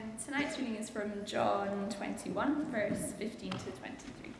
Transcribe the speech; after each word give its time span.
Um, 0.00 0.12
tonight's 0.24 0.58
reading 0.58 0.76
is 0.76 0.88
from 0.88 1.12
John 1.26 1.88
21, 1.90 2.70
verse 2.70 3.12
15 3.18 3.50
to 3.50 3.58
23. 3.58 4.32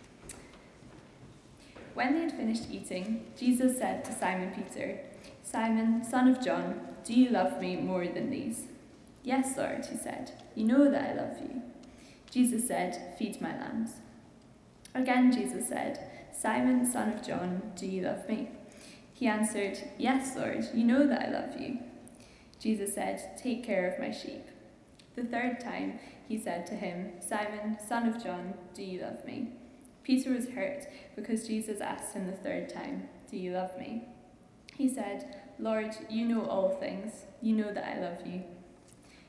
When 1.93 2.14
they 2.14 2.21
had 2.22 2.32
finished 2.32 2.71
eating, 2.71 3.27
Jesus 3.38 3.77
said 3.77 4.04
to 4.04 4.12
Simon 4.12 4.52
Peter, 4.54 5.00
Simon, 5.43 6.02
son 6.02 6.29
of 6.29 6.43
John, 6.43 6.80
do 7.04 7.12
you 7.12 7.30
love 7.30 7.61
me 7.61 7.77
more 7.77 8.07
than 8.07 8.30
these? 8.30 8.68
Yes, 9.23 9.59
Lord, 9.59 9.84
he 9.84 9.98
said. 9.98 10.32
You 10.54 10.64
know 10.64 10.91
that 10.91 11.11
I 11.11 11.14
love 11.14 11.36
you. 11.43 11.62
Jesus 12.30 12.66
said, 12.66 13.16
Feed 13.18 13.42
my 13.42 13.50
lambs. 13.50 13.95
Again, 14.95 15.30
Jesus 15.30 15.68
said, 15.68 15.98
Simon, 16.32 16.90
son 16.90 17.12
of 17.12 17.27
John, 17.27 17.72
do 17.77 17.86
you 17.86 18.02
love 18.02 18.27
me? 18.29 18.48
He 19.12 19.27
answered, 19.27 19.79
Yes, 19.98 20.36
Lord, 20.36 20.68
you 20.72 20.84
know 20.84 21.06
that 21.06 21.29
I 21.29 21.30
love 21.30 21.61
you. 21.61 21.80
Jesus 22.58 22.95
said, 22.95 23.36
Take 23.36 23.62
care 23.64 23.90
of 23.90 24.00
my 24.00 24.11
sheep. 24.11 24.46
The 25.17 25.25
third 25.25 25.61
time 25.61 25.99
he 26.29 26.39
said 26.39 26.67
to 26.67 26.75
him, 26.75 27.13
Simon, 27.21 27.79
son 27.87 28.09
of 28.09 28.23
John, 28.23 28.55
do 28.75 28.82
you 28.82 29.00
love 29.03 29.25
me? 29.25 29.49
Peter 30.05 30.33
was 30.33 30.49
hurt 30.49 30.86
because 31.17 31.46
Jesus 31.46 31.81
asked 31.81 32.14
him 32.14 32.27
the 32.27 32.33
third 32.33 32.69
time, 32.69 33.09
Do 33.31 33.36
you 33.36 33.53
love 33.53 33.77
me? 33.78 34.05
He 34.77 34.89
said, 34.89 35.36
Lord, 35.59 35.95
you 36.09 36.27
know 36.27 36.47
all 36.47 36.70
things. 36.70 37.27
You 37.42 37.55
know 37.55 37.73
that 37.73 37.84
I 37.84 38.00
love 38.00 38.27
you. 38.27 38.42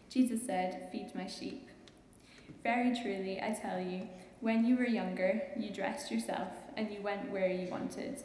Jesus 0.09 0.45
said, 0.45 0.89
Feed 0.91 1.13
my 1.13 1.27
sheep. 1.27 1.67
Very 2.63 2.95
truly, 2.95 3.41
I 3.41 3.57
tell 3.59 3.81
you, 3.81 4.07
when 4.39 4.65
you 4.65 4.77
were 4.77 4.87
younger, 4.87 5.41
you 5.57 5.71
dressed 5.71 6.11
yourself 6.11 6.49
and 6.77 6.91
you 6.91 7.01
went 7.01 7.31
where 7.31 7.51
you 7.51 7.69
wanted. 7.69 8.23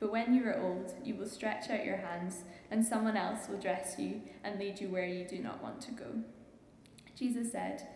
But 0.00 0.10
when 0.10 0.34
you 0.34 0.44
are 0.46 0.60
old, 0.60 0.94
you 1.04 1.14
will 1.14 1.28
stretch 1.28 1.70
out 1.70 1.84
your 1.84 1.98
hands, 1.98 2.42
and 2.70 2.84
someone 2.84 3.16
else 3.16 3.48
will 3.48 3.60
dress 3.60 3.96
you 3.98 4.22
and 4.42 4.58
lead 4.58 4.80
you 4.80 4.88
where 4.88 5.06
you 5.06 5.24
do 5.24 5.38
not 5.38 5.62
want 5.62 5.80
to 5.82 5.92
go. 5.92 6.06
Jesus 7.22 7.52
said, 7.52 7.86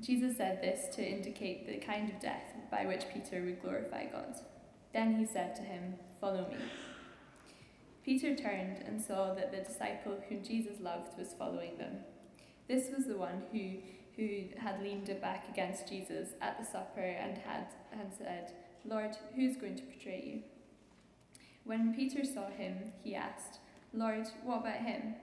Jesus 0.00 0.38
said 0.38 0.62
this 0.62 0.94
to 0.96 1.06
indicate 1.06 1.66
the 1.66 1.76
kind 1.76 2.08
of 2.08 2.18
death 2.20 2.54
by 2.70 2.86
which 2.86 3.04
Peter 3.12 3.42
would 3.42 3.60
glorify 3.60 4.06
God. 4.06 4.34
Then 4.94 5.14
he 5.16 5.26
said 5.26 5.54
to 5.56 5.62
him, 5.62 5.96
Follow 6.22 6.48
me. 6.48 6.56
Peter 8.02 8.34
turned 8.34 8.78
and 8.86 8.98
saw 8.98 9.34
that 9.34 9.52
the 9.52 9.58
disciple 9.58 10.16
whom 10.26 10.42
Jesus 10.42 10.80
loved 10.80 11.18
was 11.18 11.34
following 11.38 11.76
them. 11.76 11.96
This 12.66 12.88
was 12.96 13.04
the 13.04 13.18
one 13.18 13.42
who, 13.52 13.72
who 14.16 14.44
had 14.58 14.82
leaned 14.82 15.14
back 15.20 15.50
against 15.50 15.86
Jesus 15.86 16.30
at 16.40 16.58
the 16.58 16.64
supper 16.64 17.00
and 17.00 17.36
had, 17.36 17.66
had 17.90 18.14
said, 18.16 18.54
Lord, 18.86 19.18
who's 19.34 19.58
going 19.58 19.76
to 19.76 19.82
betray 19.82 20.24
you? 20.24 20.42
When 21.64 21.94
Peter 21.94 22.24
saw 22.24 22.48
him, 22.48 22.94
he 23.04 23.14
asked, 23.14 23.58
Lord, 23.92 24.28
what 24.44 24.60
about 24.60 24.78
him? 24.78 25.16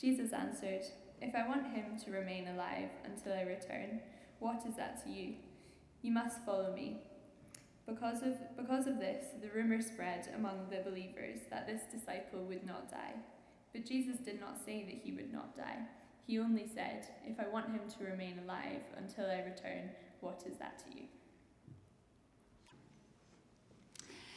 Jesus 0.00 0.32
answered, 0.32 0.86
If 1.20 1.34
I 1.34 1.46
want 1.46 1.66
him 1.66 1.98
to 2.04 2.10
remain 2.10 2.48
alive 2.48 2.88
until 3.04 3.32
I 3.32 3.42
return, 3.42 4.00
what 4.38 4.64
is 4.66 4.76
that 4.76 5.04
to 5.04 5.10
you? 5.10 5.34
You 6.02 6.12
must 6.12 6.44
follow 6.44 6.72
me. 6.74 6.98
Because 7.86 8.22
of, 8.22 8.36
because 8.56 8.86
of 8.86 8.98
this, 8.98 9.26
the 9.42 9.50
rumour 9.50 9.82
spread 9.82 10.28
among 10.34 10.68
the 10.70 10.88
believers 10.88 11.40
that 11.50 11.66
this 11.66 11.82
disciple 11.92 12.44
would 12.44 12.64
not 12.66 12.90
die. 12.90 13.14
But 13.72 13.84
Jesus 13.84 14.16
did 14.16 14.40
not 14.40 14.64
say 14.64 14.84
that 14.84 15.00
he 15.02 15.12
would 15.12 15.32
not 15.32 15.56
die. 15.56 15.78
He 16.26 16.38
only 16.38 16.66
said, 16.72 17.06
If 17.26 17.38
I 17.38 17.48
want 17.48 17.66
him 17.66 17.80
to 17.98 18.04
remain 18.04 18.40
alive 18.44 18.82
until 18.96 19.26
I 19.26 19.40
return, 19.40 19.90
what 20.20 20.44
is 20.50 20.58
that 20.58 20.78
to 20.80 20.96
you? 20.96 21.06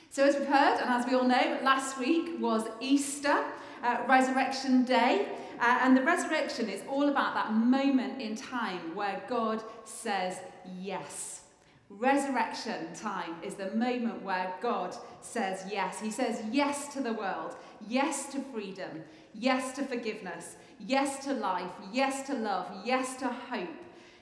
So, 0.09 0.23
as 0.23 0.35
we've 0.35 0.47
heard, 0.47 0.79
and 0.79 0.89
as 0.89 1.07
we 1.07 1.15
all 1.15 1.23
know, 1.27 1.59
last 1.63 1.97
week 1.97 2.39
was 2.39 2.67
Easter, 2.79 3.43
uh, 3.83 3.97
Resurrection 4.07 4.83
Day. 4.83 5.27
Uh, 5.63 5.79
and 5.83 5.95
the 5.95 6.03
resurrection 6.03 6.67
is 6.67 6.81
all 6.89 7.07
about 7.07 7.33
that 7.33 7.53
moment 7.53 8.21
in 8.21 8.35
time 8.35 8.93
where 8.93 9.23
God 9.29 9.63
says 9.85 10.41
yes. 10.77 11.43
Resurrection 11.89 12.93
time 12.93 13.35
is 13.41 13.53
the 13.55 13.71
moment 13.71 14.21
where 14.23 14.53
God 14.61 14.93
says 15.21 15.63
yes. 15.71 16.01
He 16.01 16.11
says 16.11 16.41
yes 16.51 16.93
to 16.93 16.99
the 16.99 17.13
world, 17.13 17.55
yes 17.87 18.29
to 18.33 18.41
freedom, 18.41 19.05
yes 19.33 19.73
to 19.77 19.85
forgiveness, 19.85 20.57
yes 20.85 21.23
to 21.23 21.33
life, 21.33 21.71
yes 21.93 22.27
to 22.27 22.33
love, 22.33 22.69
yes 22.83 23.15
to 23.19 23.29
hope. 23.29 23.69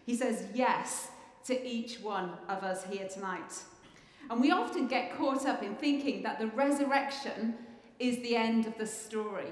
He 0.06 0.16
says 0.16 0.46
yes 0.54 1.08
to 1.46 1.68
each 1.68 2.02
one 2.02 2.34
of 2.50 2.64
us 2.64 2.86
here 2.86 3.08
tonight. 3.08 3.64
And 4.30 4.42
we 4.42 4.52
often 4.52 4.88
get 4.88 5.18
caught 5.18 5.48
up 5.48 5.64
in 5.64 5.74
thinking 5.74 6.22
that 6.22 6.38
the 6.38 6.50
resurrection 6.50 7.56
is 7.98 8.18
the 8.18 8.36
end 8.36 8.68
of 8.68 8.78
the 8.78 8.86
story. 8.86 9.50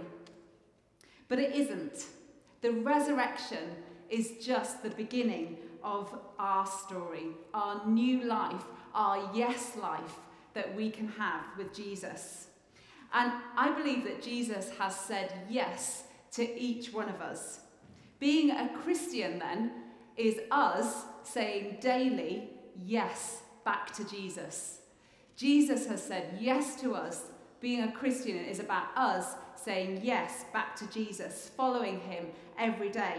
But 1.29 1.39
it 1.39 1.55
isn't. 1.55 2.07
The 2.61 2.71
resurrection 2.71 3.75
is 4.09 4.33
just 4.41 4.83
the 4.83 4.89
beginning 4.89 5.57
of 5.83 6.13
our 6.37 6.65
story, 6.65 7.27
our 7.53 7.87
new 7.87 8.25
life, 8.25 8.63
our 8.93 9.31
yes 9.33 9.77
life 9.77 10.15
that 10.53 10.75
we 10.75 10.89
can 10.89 11.07
have 11.07 11.45
with 11.57 11.73
Jesus. 11.73 12.47
And 13.13 13.31
I 13.55 13.71
believe 13.71 14.03
that 14.03 14.21
Jesus 14.21 14.71
has 14.77 14.95
said 14.95 15.33
yes 15.49 16.03
to 16.33 16.59
each 16.59 16.91
one 16.91 17.09
of 17.09 17.21
us. 17.21 17.61
Being 18.19 18.51
a 18.51 18.69
Christian, 18.83 19.39
then, 19.39 19.71
is 20.17 20.39
us 20.51 21.05
saying 21.23 21.77
daily 21.79 22.49
yes 22.75 23.41
back 23.63 23.93
to 23.93 24.03
Jesus. 24.03 24.81
Jesus 25.35 25.87
has 25.87 26.03
said 26.03 26.37
yes 26.39 26.75
to 26.81 26.93
us. 26.93 27.23
Being 27.61 27.83
a 27.83 27.91
Christian 27.91 28.37
is 28.37 28.59
about 28.59 28.87
us 28.97 29.35
saying 29.63 30.01
yes 30.03 30.45
back 30.53 30.75
to 30.77 30.87
Jesus, 30.87 31.51
following 31.55 31.99
him 32.01 32.27
every 32.57 32.89
day. 32.89 33.17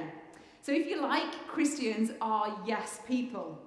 So, 0.63 0.73
if 0.73 0.87
you 0.89 1.01
like, 1.01 1.47
Christians 1.47 2.11
are 2.21 2.61
yes 2.67 3.01
people. 3.07 3.59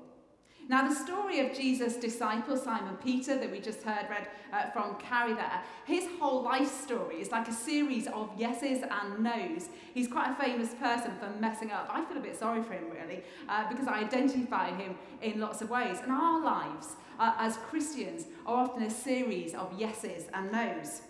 Now, 0.70 0.88
the 0.88 0.96
story 0.96 1.40
of 1.40 1.54
Jesus' 1.54 1.98
disciple, 1.98 2.56
Simon 2.56 2.96
Peter, 3.04 3.38
that 3.38 3.52
we 3.52 3.60
just 3.60 3.82
heard 3.82 4.10
read 4.10 4.28
uh, 4.54 4.70
from 4.72 4.96
Carrie 4.96 5.34
there, 5.34 5.62
his 5.86 6.08
whole 6.20 6.42
life 6.42 6.72
story 6.72 7.18
is 7.18 7.32
like 7.32 7.50
a 7.50 7.54
series 7.54 8.08
of 8.08 8.30
yeses 8.40 8.82
and 8.82 9.24
nos. 9.24 9.68
He's 9.94 10.08
quite 10.08 10.32
a 10.32 10.36
famous 10.36 10.74
person 10.76 11.12
for 11.20 11.30
messing 11.40 11.72
up. 11.72 11.90
I 11.92 12.06
feel 12.06 12.18
a 12.18 12.22
bit 12.22 12.38
sorry 12.38 12.64
for 12.64 12.74
him, 12.74 12.86
really, 12.90 13.24
uh, 13.50 13.68
because 13.68 13.88
I 13.88 14.00
identify 14.00 14.74
him 14.74 14.96
in 15.22 15.42
lots 15.42 15.62
of 15.62 15.70
ways. 15.70 15.98
And 16.02 16.12
our 16.12 16.42
lives 16.42 16.96
uh, 17.20 17.34
as 17.40 17.58
Christians 17.58 18.28
are 18.46 18.64
often 18.64 18.84
a 18.84 18.90
series 18.90 19.54
of 19.54 19.78
yeses 19.78 20.28
and 20.34 20.50
nos. 20.52 21.02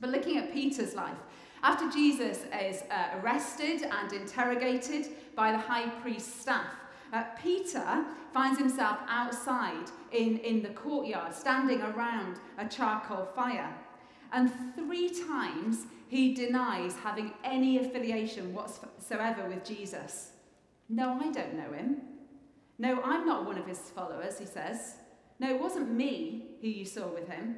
But 0.00 0.10
looking 0.10 0.36
at 0.36 0.52
Peter's 0.52 0.94
life, 0.94 1.18
after 1.62 1.90
Jesus 1.90 2.44
is 2.62 2.82
uh, 2.90 3.18
arrested 3.20 3.82
and 3.82 4.12
interrogated 4.12 5.08
by 5.34 5.52
the 5.52 5.58
high 5.58 5.88
priest's 5.88 6.40
staff, 6.40 6.70
uh, 7.12 7.24
Peter 7.42 8.04
finds 8.32 8.58
himself 8.58 8.98
outside 9.08 9.90
in, 10.12 10.38
in 10.38 10.62
the 10.62 10.68
courtyard, 10.70 11.34
standing 11.34 11.80
around 11.82 12.38
a 12.58 12.68
charcoal 12.68 13.26
fire. 13.34 13.74
And 14.32 14.50
three 14.74 15.08
times 15.08 15.86
he 16.08 16.34
denies 16.34 16.94
having 16.96 17.32
any 17.42 17.78
affiliation 17.78 18.52
whatsoever 18.52 19.48
with 19.48 19.64
Jesus. 19.64 20.32
No, 20.88 21.18
I 21.20 21.30
don't 21.30 21.54
know 21.54 21.72
him. 21.72 22.02
No, 22.78 23.00
I'm 23.02 23.26
not 23.26 23.46
one 23.46 23.58
of 23.58 23.66
his 23.66 23.78
followers, 23.78 24.38
he 24.38 24.46
says. 24.46 24.96
No, 25.38 25.48
it 25.48 25.60
wasn't 25.60 25.90
me 25.90 26.50
who 26.60 26.68
you 26.68 26.84
saw 26.84 27.08
with 27.08 27.28
him. 27.28 27.56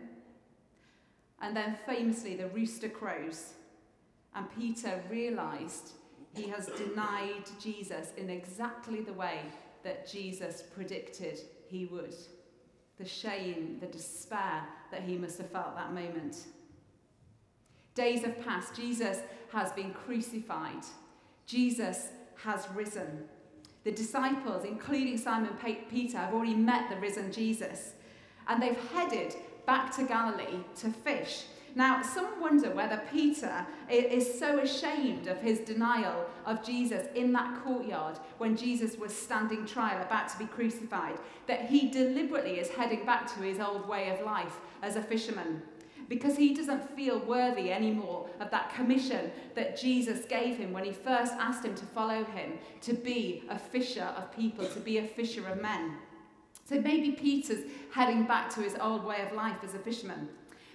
And 1.41 1.57
then 1.57 1.79
famously, 1.87 2.37
the 2.37 2.49
rooster 2.49 2.89
crows. 2.89 3.55
And 4.35 4.47
Peter 4.57 5.03
realized 5.11 5.93
he 6.35 6.49
has 6.49 6.67
denied 6.67 7.45
Jesus 7.61 8.13
in 8.17 8.31
exactly 8.31 9.01
the 9.01 9.13
way 9.13 9.41
that 9.85 10.11
Jesus 10.11 10.63
predicted 10.75 11.41
he 11.69 11.87
would. 11.87 12.15
The 12.99 13.07
shame, 13.07 13.79
the 13.81 13.87
despair 13.87 14.65
that 14.91 15.03
he 15.03 15.17
must 15.17 15.39
have 15.39 15.51
felt 15.51 15.77
that 15.77 15.95
moment. 15.95 16.47
Days 17.95 18.23
have 18.23 18.45
passed. 18.45 18.75
Jesus 18.75 19.19
has 19.53 19.73
been 19.73 19.93
crucified. 19.93 20.85
Jesus 21.47 22.09
has 22.45 22.69
risen. 22.75 23.25
The 23.85 23.93
disciples, 23.93 24.65
including 24.65 25.17
Simon 25.17 25.57
Peter, 25.89 26.19
have 26.19 26.35
already 26.35 26.55
met 26.55 26.91
the 26.91 26.97
risen 26.97 27.33
Jesus. 27.33 27.95
And 28.47 28.63
they've 28.63 28.79
headed 28.93 29.35
back 29.69 29.95
to 29.95 30.03
Galilee 30.03 30.65
to 30.77 30.89
fish. 30.89 31.45
Now, 31.75 32.01
some 32.01 32.41
wonder 32.41 32.71
whether 32.71 33.03
Peter 33.13 33.67
is 33.91 34.39
so 34.39 34.61
ashamed 34.61 35.27
of 35.27 35.43
his 35.43 35.59
denial 35.59 36.25
of 36.47 36.65
Jesus 36.65 37.07
in 37.15 37.35
that 37.35 37.63
courtyard 37.63 38.19
when 38.39 38.57
Jesus 38.57 38.97
was 38.97 39.15
standing 39.15 39.67
trial, 39.67 40.01
about 40.01 40.31
to 40.31 40.39
be 40.39 40.47
crucified, 40.47 41.19
that 41.47 41.67
he 41.67 41.91
deliberately 41.91 42.59
is 42.59 42.71
heading 42.71 43.05
back 43.05 43.27
to 43.35 43.43
his 43.43 43.61
old 43.61 43.87
way 43.87 44.09
of 44.09 44.25
life 44.25 44.57
as 44.83 44.97
a 44.97 45.03
fisherman 45.03 45.61
because 46.09 46.39
he 46.39 46.55
doesn't 46.55 46.97
feel 46.97 47.19
worthy 47.19 47.71
anymore 47.71 48.27
of 48.41 48.51
that 48.51 48.75
commission 48.75 49.31
that 49.55 49.79
Jesus 49.79 50.25
gave 50.25 50.57
him 50.57 50.73
when 50.73 50.85
he 50.85 50.93
first 50.93 51.35
asked 51.35 51.67
him 51.67 51.75
to 51.75 51.85
follow 51.85 52.25
him, 52.25 52.53
to 52.81 52.95
be 52.95 53.45
a 53.51 53.59
fisher 53.59 54.09
of 54.17 54.35
people, 54.35 54.65
to 54.65 54.81
be 54.81 54.97
a 54.97 55.07
fisher 55.07 55.47
of 55.47 55.61
men. 55.61 55.99
So 56.69 56.81
maybe 56.81 57.13
Peter's 57.13 57.65
heading 57.93 58.25
back 58.25 58.51
to 58.55 58.61
his 58.61 58.77
old 58.81 59.05
way 59.05 59.23
of 59.23 59.33
life 59.33 59.59
as 59.65 59.75
a 59.75 59.79
fisherman. 59.79 60.29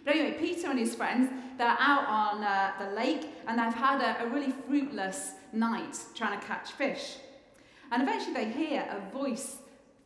But 0.04 0.16
anyway, 0.16 0.38
Peter 0.40 0.70
and 0.70 0.80
his 0.80 0.96
friends, 0.96 1.30
they're 1.58 1.78
out 1.80 2.08
on 2.08 2.44
uh, 2.44 2.72
the 2.80 2.96
lake 2.96 3.30
and 3.48 3.60
they've 3.60 3.74
had 3.74 4.02
a, 4.02 4.24
a 4.24 4.28
really 4.30 4.52
fruitless 4.68 5.34
night 5.52 5.98
trying 6.16 6.40
to 6.40 6.46
catch 6.46 6.72
fish. 6.72 7.18
And 7.92 8.02
eventually 8.02 8.34
they 8.34 8.50
hear 8.50 8.88
a 8.90 9.12
voice 9.12 9.58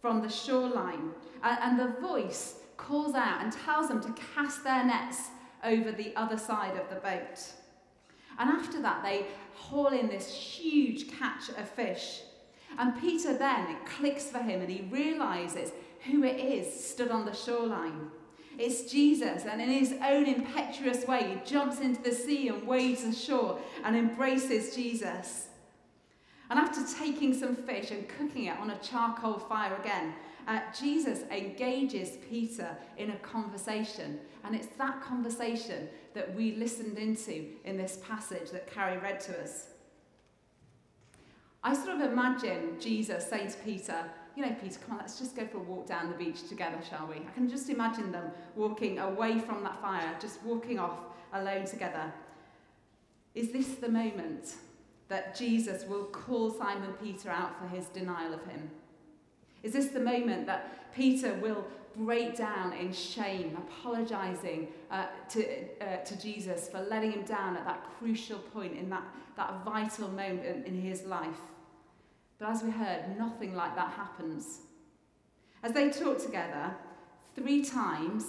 from 0.01 0.21
the 0.21 0.29
shoreline, 0.29 1.11
and 1.41 1.79
the 1.79 1.99
voice 1.99 2.55
calls 2.75 3.15
out 3.15 3.41
and 3.41 3.51
tells 3.51 3.87
them 3.87 4.01
to 4.01 4.13
cast 4.35 4.63
their 4.63 4.85
nets 4.85 5.29
over 5.63 5.91
the 5.91 6.15
other 6.15 6.37
side 6.37 6.77
of 6.77 6.87
the 6.89 6.95
boat. 6.97 7.53
And 8.37 8.49
after 8.49 8.81
that, 8.81 9.03
they 9.03 9.25
haul 9.55 9.87
in 9.87 10.07
this 10.07 10.31
huge 10.31 11.11
catch 11.17 11.49
of 11.49 11.67
fish. 11.69 12.21
And 12.77 12.99
Peter 12.99 13.37
then, 13.37 13.69
it 13.69 13.85
clicks 13.85 14.25
for 14.25 14.39
him 14.39 14.61
and 14.61 14.69
he 14.69 14.87
realizes 14.91 15.71
who 16.05 16.23
it 16.23 16.37
is 16.37 16.85
stood 16.85 17.11
on 17.11 17.25
the 17.25 17.33
shoreline. 17.33 18.11
It's 18.57 18.91
Jesus, 18.91 19.45
and 19.45 19.61
in 19.61 19.69
his 19.69 19.93
own 20.03 20.25
impetuous 20.25 21.05
way, 21.05 21.29
he 21.29 21.49
jumps 21.49 21.79
into 21.79 22.01
the 22.01 22.11
sea 22.11 22.47
and 22.47 22.65
wades 22.65 23.03
ashore 23.03 23.59
and 23.83 23.95
embraces 23.95 24.75
Jesus. 24.75 25.47
And 26.49 26.57
after 26.57 26.81
taking 26.97 27.33
some 27.33 27.55
fish 27.55 27.91
and 27.91 28.07
cooking 28.07 28.45
it 28.45 28.57
on 28.57 28.71
a 28.71 28.79
charcoal 28.79 29.37
fire 29.37 29.75
again, 29.75 30.13
uh, 30.47 30.61
Jesus 30.77 31.23
engages 31.29 32.17
Peter 32.29 32.69
in 32.97 33.11
a 33.11 33.17
conversation. 33.17 34.19
And 34.43 34.55
it's 34.55 34.67
that 34.77 35.01
conversation 35.01 35.89
that 36.13 36.33
we 36.35 36.55
listened 36.55 36.97
into 36.97 37.45
in 37.65 37.77
this 37.77 37.99
passage 38.07 38.51
that 38.51 38.71
Carrie 38.71 38.97
read 38.97 39.19
to 39.21 39.39
us. 39.41 39.67
I 41.67 41.73
sort 41.73 41.99
of 41.99 42.13
imagine 42.13 42.77
Jesus 42.79 43.27
saying 43.27 43.51
to 43.51 43.57
Peter, 43.57 44.05
you 44.37 44.45
know, 44.45 44.55
Peter, 44.63 44.79
come 44.79 44.93
on, 44.93 44.99
let's 44.99 45.19
just 45.19 45.35
go 45.35 45.45
for 45.45 45.57
a 45.57 45.59
walk 45.59 45.85
down 45.85 46.09
the 46.09 46.15
beach 46.15 46.47
together, 46.47 46.77
shall 46.89 47.07
we? 47.07 47.17
I 47.17 47.31
can 47.35 47.49
just 47.49 47.69
imagine 47.69 48.09
them 48.09 48.31
walking 48.55 48.99
away 48.99 49.39
from 49.39 49.65
that 49.65 49.81
fire, 49.81 50.15
just 50.17 50.41
walking 50.43 50.79
off 50.79 50.97
alone 51.33 51.65
together. 51.65 52.13
Is 53.35 53.51
this 53.51 53.67
the 53.75 53.89
moment 53.89 54.55
that 55.09 55.35
Jesus 55.35 55.83
will 55.83 56.05
call 56.05 56.51
Simon 56.51 56.93
Peter 57.03 57.29
out 57.29 57.59
for 57.59 57.67
his 57.67 57.87
denial 57.87 58.33
of 58.33 58.45
him? 58.45 58.71
Is 59.61 59.73
this 59.73 59.87
the 59.87 59.99
moment 59.99 60.45
that 60.45 60.93
Peter 60.95 61.33
will 61.33 61.67
break 61.97 62.37
down 62.37 62.71
in 62.71 62.93
shame, 62.93 63.57
apologizing 63.57 64.69
uh, 64.89 65.07
to, 65.31 65.45
uh, 65.81 65.97
to 65.97 66.17
Jesus 66.17 66.69
for 66.69 66.79
letting 66.79 67.11
him 67.11 67.23
down 67.23 67.57
at 67.57 67.65
that 67.65 67.83
crucial 67.99 68.39
point 68.39 68.77
in 68.77 68.89
that, 68.89 69.03
that 69.35 69.65
vital 69.65 70.07
moment 70.07 70.65
in 70.65 70.81
his 70.81 71.03
life? 71.03 71.41
But 72.39 72.49
as 72.49 72.63
we 72.63 72.69
heard, 72.69 73.17
nothing 73.17 73.55
like 73.55 73.75
that 73.75 73.91
happens. 73.91 74.59
As 75.63 75.73
they 75.73 75.89
talk 75.89 76.21
together, 76.21 76.75
three 77.35 77.63
times 77.63 78.25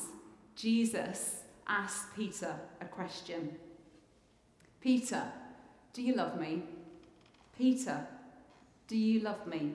Jesus 0.57 1.43
asked 1.67 2.15
Peter 2.17 2.55
a 2.81 2.87
question 2.87 3.57
Peter, 4.81 5.23
do 5.93 6.03
you 6.03 6.15
love 6.15 6.41
me? 6.41 6.63
Peter, 7.57 8.07
do 8.87 8.97
you 8.97 9.21
love 9.21 9.47
me? 9.47 9.75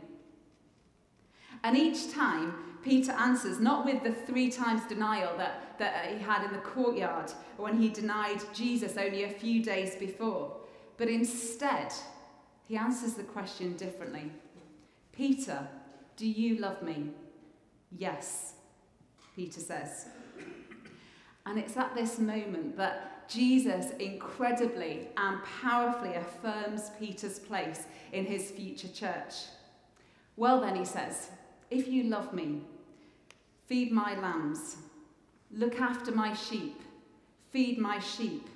And 1.64 1.78
each 1.78 2.12
time, 2.12 2.54
Peter 2.84 3.12
answers 3.14 3.60
not 3.60 3.86
with 3.86 4.04
the 4.04 4.12
three 4.12 4.50
times 4.50 4.82
denial 4.88 5.38
that, 5.38 5.78
that 5.78 6.08
he 6.12 6.20
had 6.20 6.46
in 6.46 6.52
the 6.52 6.60
courtyard 6.60 7.32
when 7.58 7.80
he 7.80 7.90
denied 7.90 8.42
Jesus 8.54 8.98
only 8.98 9.24
a 9.24 9.30
few 9.30 9.64
days 9.64 9.96
before, 9.96 10.56
but 10.98 11.08
instead, 11.08 11.94
he 12.68 12.78
answers 12.78 13.14
the 13.14 13.24
question 13.24 13.76
differently 13.76 14.32
Peter, 15.12 15.68
do 16.18 16.28
you 16.28 16.58
love 16.58 16.82
me? 16.82 17.12
Yes, 17.96 18.54
Peter 19.36 19.60
says. 19.60 20.08
And 21.46 21.60
it's 21.60 21.78
at 21.78 21.94
this 21.94 22.20
moment 22.20 22.78
that 22.78 23.28
Jesus 23.30 23.92
incredibly 24.00 25.10
and 25.18 25.40
powerfully 25.62 26.16
affirms 26.16 26.92
Peter's 27.00 27.40
place 27.40 27.84
in 28.12 28.26
his 28.26 28.52
future 28.52 28.88
church. 28.88 29.34
Well, 30.36 30.62
then, 30.62 30.76
he 30.76 30.86
says, 30.86 31.30
if 31.70 31.88
you 31.88 32.04
love 32.04 32.34
me, 32.34 32.62
feed 33.68 33.92
my 33.92 34.20
lambs, 34.20 34.78
look 35.52 35.80
after 35.80 36.12
my 36.12 36.34
sheep, 36.34 36.82
feed 37.52 37.78
my 37.78 38.00
sheep. 38.00 38.50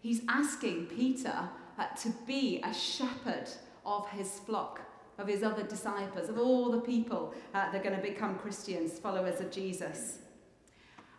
He's 0.00 0.22
asking 0.28 0.86
Peter 0.86 1.48
uh, 1.78 1.86
to 2.02 2.10
be 2.26 2.60
a 2.64 2.74
shepherd 2.74 3.48
of 3.86 4.08
his 4.10 4.40
flock, 4.40 4.80
of 5.18 5.28
his 5.28 5.42
other 5.42 5.62
disciples, 5.62 6.28
of 6.28 6.38
all 6.38 6.70
the 6.70 6.80
people 6.80 7.34
uh, 7.54 7.70
that 7.70 7.80
are 7.80 7.84
going 7.84 7.96
to 7.96 8.02
become 8.02 8.38
Christians, 8.38 8.98
followers 8.98 9.40
of 9.40 9.50
Jesus. 9.50 10.18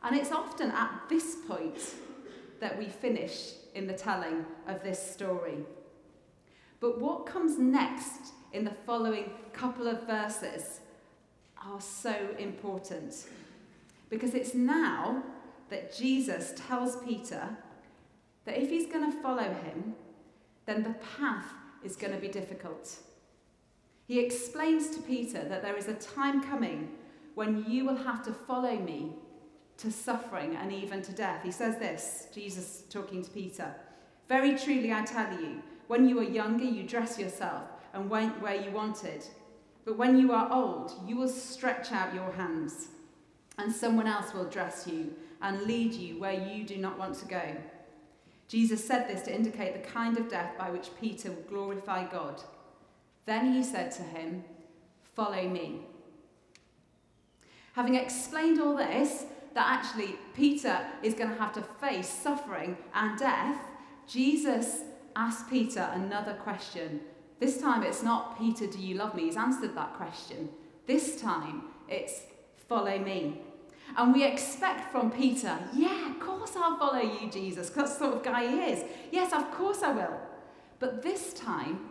And 0.03 0.15
it's 0.15 0.31
often 0.31 0.71
at 0.71 0.91
this 1.09 1.37
point 1.47 1.95
that 2.59 2.77
we 2.77 2.85
finish 2.85 3.51
in 3.75 3.87
the 3.87 3.93
telling 3.93 4.45
of 4.67 4.83
this 4.83 4.99
story. 4.99 5.59
But 6.79 6.99
what 6.99 7.25
comes 7.25 7.57
next 7.57 8.33
in 8.53 8.63
the 8.63 8.73
following 8.85 9.31
couple 9.53 9.87
of 9.87 10.05
verses 10.07 10.79
are 11.65 11.81
so 11.81 12.15
important. 12.37 13.27
Because 14.09 14.33
it's 14.33 14.53
now 14.53 15.23
that 15.69 15.95
Jesus 15.95 16.53
tells 16.55 16.97
Peter 17.03 17.49
that 18.45 18.57
if 18.57 18.69
he's 18.69 18.87
going 18.87 19.11
to 19.11 19.21
follow 19.21 19.43
him, 19.43 19.95
then 20.69 20.83
the 20.83 20.95
path 21.17 21.47
is 21.83 21.95
going 21.95 22.13
to 22.13 22.19
be 22.19 22.27
difficult. 22.27 22.97
He 24.07 24.19
explains 24.19 24.95
to 24.95 25.01
Peter 25.01 25.43
that 25.45 25.63
there 25.63 25.75
is 25.75 25.87
a 25.87 25.95
time 25.95 26.43
coming 26.43 26.91
when 27.33 27.65
you 27.67 27.85
will 27.85 27.95
have 27.95 28.23
to 28.25 28.31
follow 28.31 28.75
me 28.75 29.13
to 29.77 29.91
suffering 29.91 30.55
and 30.57 30.71
even 30.71 31.01
to 31.01 31.11
death. 31.11 31.41
He 31.43 31.51
says 31.51 31.77
this, 31.77 32.27
Jesus 32.33 32.83
talking 32.89 33.23
to 33.23 33.29
Peter 33.31 33.73
Very 34.27 34.55
truly, 34.55 34.93
I 34.93 35.03
tell 35.03 35.31
you, 35.41 35.63
when 35.87 36.07
you 36.07 36.19
are 36.19 36.23
younger, 36.23 36.65
you 36.65 36.83
dress 36.83 37.17
yourself 37.17 37.63
and 37.93 38.09
went 38.09 38.39
where 38.39 38.61
you 38.61 38.69
wanted. 38.69 39.25
But 39.85 39.97
when 39.97 40.19
you 40.19 40.33
are 40.33 40.51
old, 40.53 40.91
you 41.07 41.15
will 41.17 41.29
stretch 41.29 41.91
out 41.91 42.13
your 42.13 42.31
hands, 42.33 42.89
and 43.57 43.73
someone 43.73 44.05
else 44.05 44.35
will 44.35 44.45
dress 44.45 44.85
you 44.85 45.13
and 45.41 45.63
lead 45.63 45.93
you 45.93 46.19
where 46.19 46.47
you 46.47 46.63
do 46.63 46.77
not 46.77 46.99
want 46.99 47.15
to 47.15 47.25
go. 47.25 47.41
Jesus 48.49 48.85
said 48.85 49.07
this 49.07 49.21
to 49.21 49.33
indicate 49.33 49.73
the 49.73 49.89
kind 49.89 50.17
of 50.17 50.27
death 50.27 50.57
by 50.57 50.71
which 50.71 50.89
Peter 50.99 51.29
would 51.29 51.47
glorify 51.47 52.05
God. 52.09 52.41
Then 53.25 53.53
he 53.53 53.63
said 53.63 53.91
to 53.91 54.01
him, 54.01 54.43
Follow 55.15 55.47
me. 55.47 55.81
Having 57.73 57.95
explained 57.95 58.59
all 58.59 58.75
this, 58.75 59.25
that 59.53 59.67
actually 59.67 60.15
Peter 60.35 60.79
is 61.03 61.13
going 61.13 61.29
to 61.29 61.35
have 61.35 61.53
to 61.53 61.61
face 61.79 62.09
suffering 62.09 62.77
and 62.93 63.17
death, 63.19 63.59
Jesus 64.07 64.81
asked 65.15 65.49
Peter 65.49 65.89
another 65.93 66.33
question. 66.33 67.01
This 67.39 67.61
time 67.61 67.83
it's 67.83 68.03
not, 68.03 68.37
Peter, 68.37 68.67
do 68.67 68.79
you 68.79 68.95
love 68.95 69.15
me? 69.15 69.25
He's 69.25 69.37
answered 69.37 69.75
that 69.75 69.93
question. 69.93 70.49
This 70.87 71.21
time 71.21 71.63
it's, 71.87 72.21
follow 72.67 72.97
me. 72.97 73.41
And 73.97 74.13
we 74.13 74.23
expect 74.23 74.91
from 74.91 75.11
Peter, 75.11 75.57
yeah, 75.73 76.11
of 76.11 76.19
course 76.19 76.51
I'll 76.55 76.77
follow 76.77 77.01
you, 77.01 77.29
Jesus, 77.29 77.69
because 77.69 77.89
that's 77.89 77.99
the 77.99 78.05
sort 78.05 78.17
of 78.17 78.23
guy 78.23 78.47
he 78.47 78.71
is. 78.71 78.83
Yes, 79.11 79.33
of 79.33 79.51
course 79.51 79.81
I 79.83 79.91
will. 79.91 80.19
But 80.79 81.01
this 81.01 81.33
time, 81.33 81.89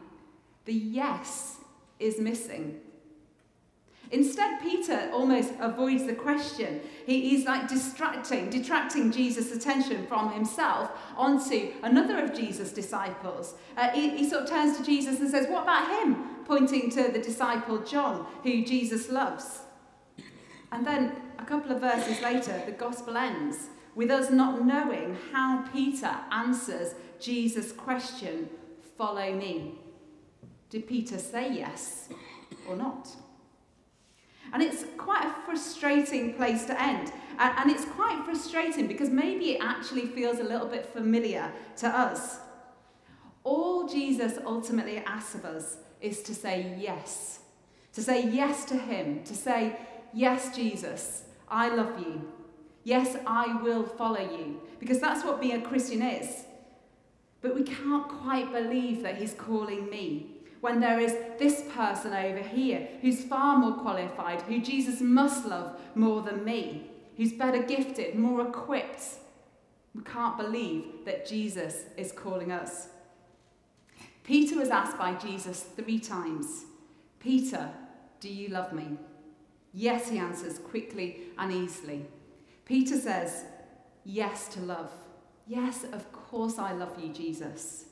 the 0.65 0.73
yes 0.73 1.57
is 1.99 2.19
missing. 2.19 2.81
Instead, 4.11 4.63
Peter 4.63 5.11
almost 5.13 5.53
avoids 5.61 6.07
the 6.07 6.15
question. 6.15 6.81
He, 7.05 7.29
he's 7.29 7.45
like 7.45 7.69
distracting, 7.69 8.49
detracting 8.49 9.13
Jesus' 9.13 9.55
attention 9.55 10.07
from 10.07 10.33
himself 10.33 10.91
onto 11.17 11.73
another 11.83 12.25
of 12.25 12.35
Jesus' 12.35 12.73
disciples. 12.73 13.55
Uh, 13.77 13.91
he, 13.91 14.17
he 14.17 14.29
sort 14.29 14.45
of 14.45 14.49
turns 14.49 14.79
to 14.79 14.85
Jesus 14.85 15.21
and 15.21 15.31
says, 15.31 15.47
What 15.49 15.65
about 15.65 16.03
him? 16.03 16.25
Pointing 16.47 16.91
to 16.93 17.11
the 17.13 17.19
disciple 17.19 17.79
John, 17.81 18.27
who 18.43 18.65
Jesus 18.65 19.11
loves. 19.11 19.61
And 20.73 20.87
then 20.87 21.13
couple 21.49 21.73
of 21.73 21.81
verses 21.81 22.21
later, 22.21 22.63
the 22.67 22.73
gospel 22.73 23.17
ends 23.17 23.69
with 23.95 24.11
us 24.11 24.31
not 24.31 24.67
knowing 24.67 25.17
how 25.33 25.65
Peter 25.73 26.15
answers 26.31 26.95
Jesus' 27.19 27.73
question, 27.73 28.51
Follow 28.99 29.33
me. 29.33 29.79
Did 30.69 30.87
Peter 30.87 31.19
say 31.19 31.55
yes 31.55 32.11
or 32.69 32.77
not? 32.77 33.09
And 34.53 34.63
it's 34.63 34.85
quite 34.99 35.25
a 35.25 35.35
frustrating 35.47 36.35
place 36.35 36.67
to 36.67 36.81
end. 36.81 37.13
And 37.39 37.71
it's 37.71 37.85
quite 37.85 38.25
frustrating 38.25 38.87
because 38.87 39.09
maybe 39.09 39.53
it 39.53 39.63
actually 39.63 40.07
feels 40.07 40.41
a 40.41 40.45
little 40.45 40.67
bit 40.67 40.85
familiar 40.85 41.51
to 41.77 41.89
us. 41.89 42.41
All 43.45 43.87
Jesus 43.87 44.39
ultimately 44.45 44.99
asks 44.99 45.35
of 45.35 45.45
us 45.45 45.79
is 46.01 46.23
to 46.25 46.35
say 46.35 46.77
yes. 46.79 47.41
To 47.93 48.03
say 48.03 48.29
yes 48.29 48.65
to 48.67 48.77
Him. 48.77 49.23
To 49.25 49.35
say, 49.35 49.79
Yes, 50.13 50.57
Jesus, 50.57 51.25
I 51.51 51.75
love 51.75 51.99
you. 51.99 52.31
Yes, 52.85 53.17
I 53.27 53.61
will 53.63 53.85
follow 53.85 54.21
you. 54.21 54.61
Because 54.79 55.01
that's 55.01 55.25
what 55.25 55.41
being 55.41 55.63
a 55.63 55.67
Christian 55.67 56.03
is. 56.03 56.45
But 57.41 57.55
we 57.55 57.63
can't 57.63 58.09
quite 58.09 58.53
believe 58.53 59.03
that 59.03 59.19
He's 59.19 59.35
calling 59.35 59.89
me 59.91 60.39
when 60.61 60.81
there 60.81 60.99
is 60.99 61.17
this 61.39 61.63
person 61.75 62.13
over 62.13 62.41
here 62.41 62.89
who's 63.01 63.25
far 63.25 63.59
more 63.59 63.75
qualified, 63.75 64.43
who 64.43 64.61
Jesus 64.61 65.01
must 65.01 65.47
love 65.47 65.79
more 65.95 66.23
than 66.23 66.45
me, 66.45 66.91
who's 67.17 67.33
better 67.33 67.63
gifted, 67.63 68.17
more 68.17 68.47
equipped. 68.47 69.03
We 69.95 70.03
can't 70.03 70.37
believe 70.37 71.05
that 71.05 71.27
Jesus 71.27 71.85
is 71.97 72.13
calling 72.13 72.53
us. 72.53 72.89
Peter 74.25 74.57
was 74.57 74.69
asked 74.69 74.99
by 74.99 75.15
Jesus 75.15 75.63
three 75.77 75.99
times 75.99 76.65
Peter, 77.21 77.71
do 78.21 78.29
you 78.29 78.49
love 78.49 78.73
me? 78.73 78.97
Yes, 79.73 80.09
he 80.11 80.19
answers 80.19 80.59
quickly 80.59 81.25
and 81.39 81.53
easily. 81.53 82.07
Peter 82.65 82.97
says, 82.99 83.45
Yes 84.05 84.49
to 84.49 84.61
love. 84.61 84.91
Yes, 85.47 85.85
of 85.85 86.11
course 86.13 86.59
I 86.59 86.73
love 86.73 86.99
you, 86.99 87.13
Jesus. 87.13 87.87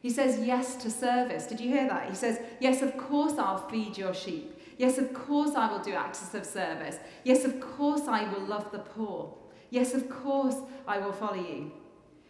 He 0.00 0.10
says 0.10 0.44
yes 0.44 0.76
to 0.76 0.90
service. 0.90 1.46
Did 1.46 1.60
you 1.60 1.68
hear 1.68 1.88
that? 1.88 2.08
He 2.08 2.14
says, 2.14 2.40
Yes, 2.58 2.82
of 2.82 2.96
course 2.96 3.34
I'll 3.38 3.68
feed 3.68 3.98
your 3.98 4.14
sheep. 4.14 4.56
Yes, 4.78 4.96
of 4.96 5.12
course 5.12 5.54
I 5.54 5.70
will 5.70 5.80
do 5.80 5.92
acts 5.92 6.32
of 6.34 6.46
service. 6.46 6.96
Yes, 7.22 7.44
of 7.44 7.60
course 7.60 8.08
I 8.08 8.32
will 8.32 8.40
love 8.46 8.72
the 8.72 8.78
poor. 8.78 9.36
Yes, 9.68 9.92
of 9.92 10.08
course 10.08 10.56
I 10.88 10.98
will 10.98 11.12
follow 11.12 11.34
you. 11.34 11.70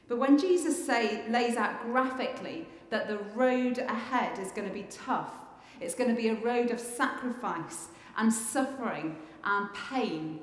But 0.09 0.19
when 0.19 0.37
Jesus 0.37 0.85
say, 0.85 1.25
lays 1.31 1.57
out 1.57 1.83
graphically 1.85 2.67
that 2.91 3.07
the 3.07 3.19
road 3.37 3.79
ahead 3.79 4.41
is 4.41 4.51
going 4.51 4.67
to 4.67 4.75
be 4.75 4.87
tough, 4.91 5.33
it's 5.81 5.95
going 5.95 6.11
to 6.11 6.21
be 6.21 6.29
a 6.29 6.35
road 6.35 6.73
of 6.73 6.81
sacrifice 6.81 7.89
and 8.17 8.33
suffering 8.33 9.17
and 9.45 9.69
pain, 9.75 10.41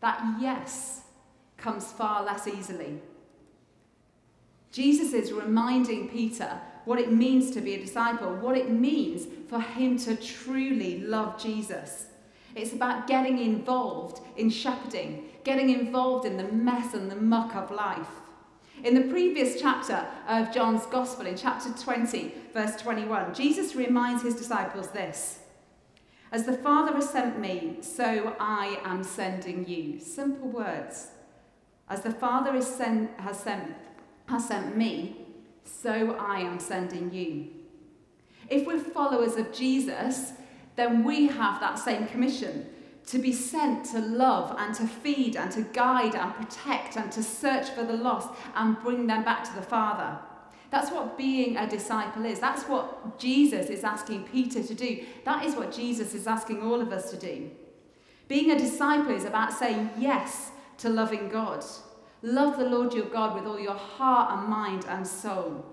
that 0.00 0.36
yes 0.40 1.02
comes 1.56 1.92
far 1.92 2.24
less 2.24 2.46
easily. 2.46 3.00
Jesus 4.72 5.12
is 5.12 5.32
reminding 5.32 6.08
Peter 6.08 6.60
what 6.84 6.98
it 6.98 7.12
means 7.12 7.50
to 7.50 7.60
be 7.60 7.74
a 7.74 7.80
disciple, 7.80 8.34
what 8.36 8.56
it 8.56 8.70
means 8.70 9.26
for 9.48 9.60
him 9.60 9.98
to 9.98 10.16
truly 10.16 11.00
love 11.00 11.40
Jesus. 11.40 12.06
It's 12.54 12.72
about 12.72 13.06
getting 13.06 13.38
involved 13.38 14.20
in 14.36 14.50
shepherding, 14.50 15.28
getting 15.44 15.70
involved 15.70 16.24
in 16.24 16.36
the 16.36 16.44
mess 16.44 16.94
and 16.94 17.10
the 17.10 17.16
muck 17.16 17.54
of 17.54 17.70
life. 17.70 18.08
In 18.82 18.94
the 18.94 19.12
previous 19.12 19.60
chapter 19.60 20.06
of 20.26 20.52
John's 20.52 20.86
Gospel, 20.86 21.26
in 21.26 21.36
chapter 21.36 21.70
20, 21.70 22.32
verse 22.54 22.76
21, 22.76 23.34
Jesus 23.34 23.74
reminds 23.74 24.22
his 24.22 24.34
disciples 24.34 24.88
this 24.88 25.39
As 26.32 26.44
the 26.44 26.52
Father 26.52 26.94
has 26.94 27.08
sent 27.08 27.40
me, 27.40 27.78
so 27.80 28.36
I 28.38 28.80
am 28.84 29.02
sending 29.02 29.66
you. 29.66 29.98
Simple 29.98 30.48
words. 30.48 31.08
As 31.88 32.02
the 32.02 32.12
Father 32.12 32.60
sent, 32.62 33.18
has, 33.18 33.40
sent, 33.40 33.74
has 34.26 34.46
sent 34.46 34.76
me, 34.76 35.26
so 35.64 36.16
I 36.20 36.38
am 36.40 36.60
sending 36.60 37.12
you. 37.12 37.48
If 38.48 38.64
we're 38.64 38.78
followers 38.78 39.36
of 39.36 39.52
Jesus, 39.52 40.32
then 40.76 41.02
we 41.02 41.26
have 41.26 41.58
that 41.60 41.80
same 41.80 42.06
commission 42.06 42.66
to 43.06 43.18
be 43.18 43.32
sent 43.32 43.86
to 43.86 43.98
love 43.98 44.54
and 44.56 44.72
to 44.76 44.86
feed 44.86 45.34
and 45.34 45.50
to 45.50 45.62
guide 45.62 46.14
and 46.14 46.32
protect 46.34 46.96
and 46.96 47.10
to 47.10 47.24
search 47.24 47.70
for 47.70 47.82
the 47.82 47.92
lost 47.92 48.28
and 48.54 48.80
bring 48.80 49.08
them 49.08 49.24
back 49.24 49.42
to 49.42 49.54
the 49.54 49.62
Father. 49.62 50.16
That's 50.70 50.90
what 50.90 51.18
being 51.18 51.56
a 51.56 51.68
disciple 51.68 52.24
is. 52.24 52.38
That's 52.38 52.62
what 52.64 53.18
Jesus 53.18 53.68
is 53.68 53.82
asking 53.82 54.24
Peter 54.24 54.62
to 54.62 54.74
do. 54.74 55.04
That 55.24 55.44
is 55.44 55.56
what 55.56 55.72
Jesus 55.72 56.14
is 56.14 56.26
asking 56.26 56.62
all 56.62 56.80
of 56.80 56.92
us 56.92 57.10
to 57.10 57.16
do. 57.16 57.50
Being 58.28 58.52
a 58.52 58.58
disciple 58.58 59.12
is 59.12 59.24
about 59.24 59.52
saying 59.52 59.90
yes 59.98 60.52
to 60.78 60.88
loving 60.88 61.28
God. 61.28 61.64
Love 62.22 62.58
the 62.58 62.68
Lord 62.68 62.94
your 62.94 63.06
God 63.06 63.34
with 63.34 63.44
all 63.44 63.58
your 63.58 63.74
heart 63.74 64.38
and 64.38 64.48
mind 64.48 64.84
and 64.88 65.06
soul. 65.06 65.64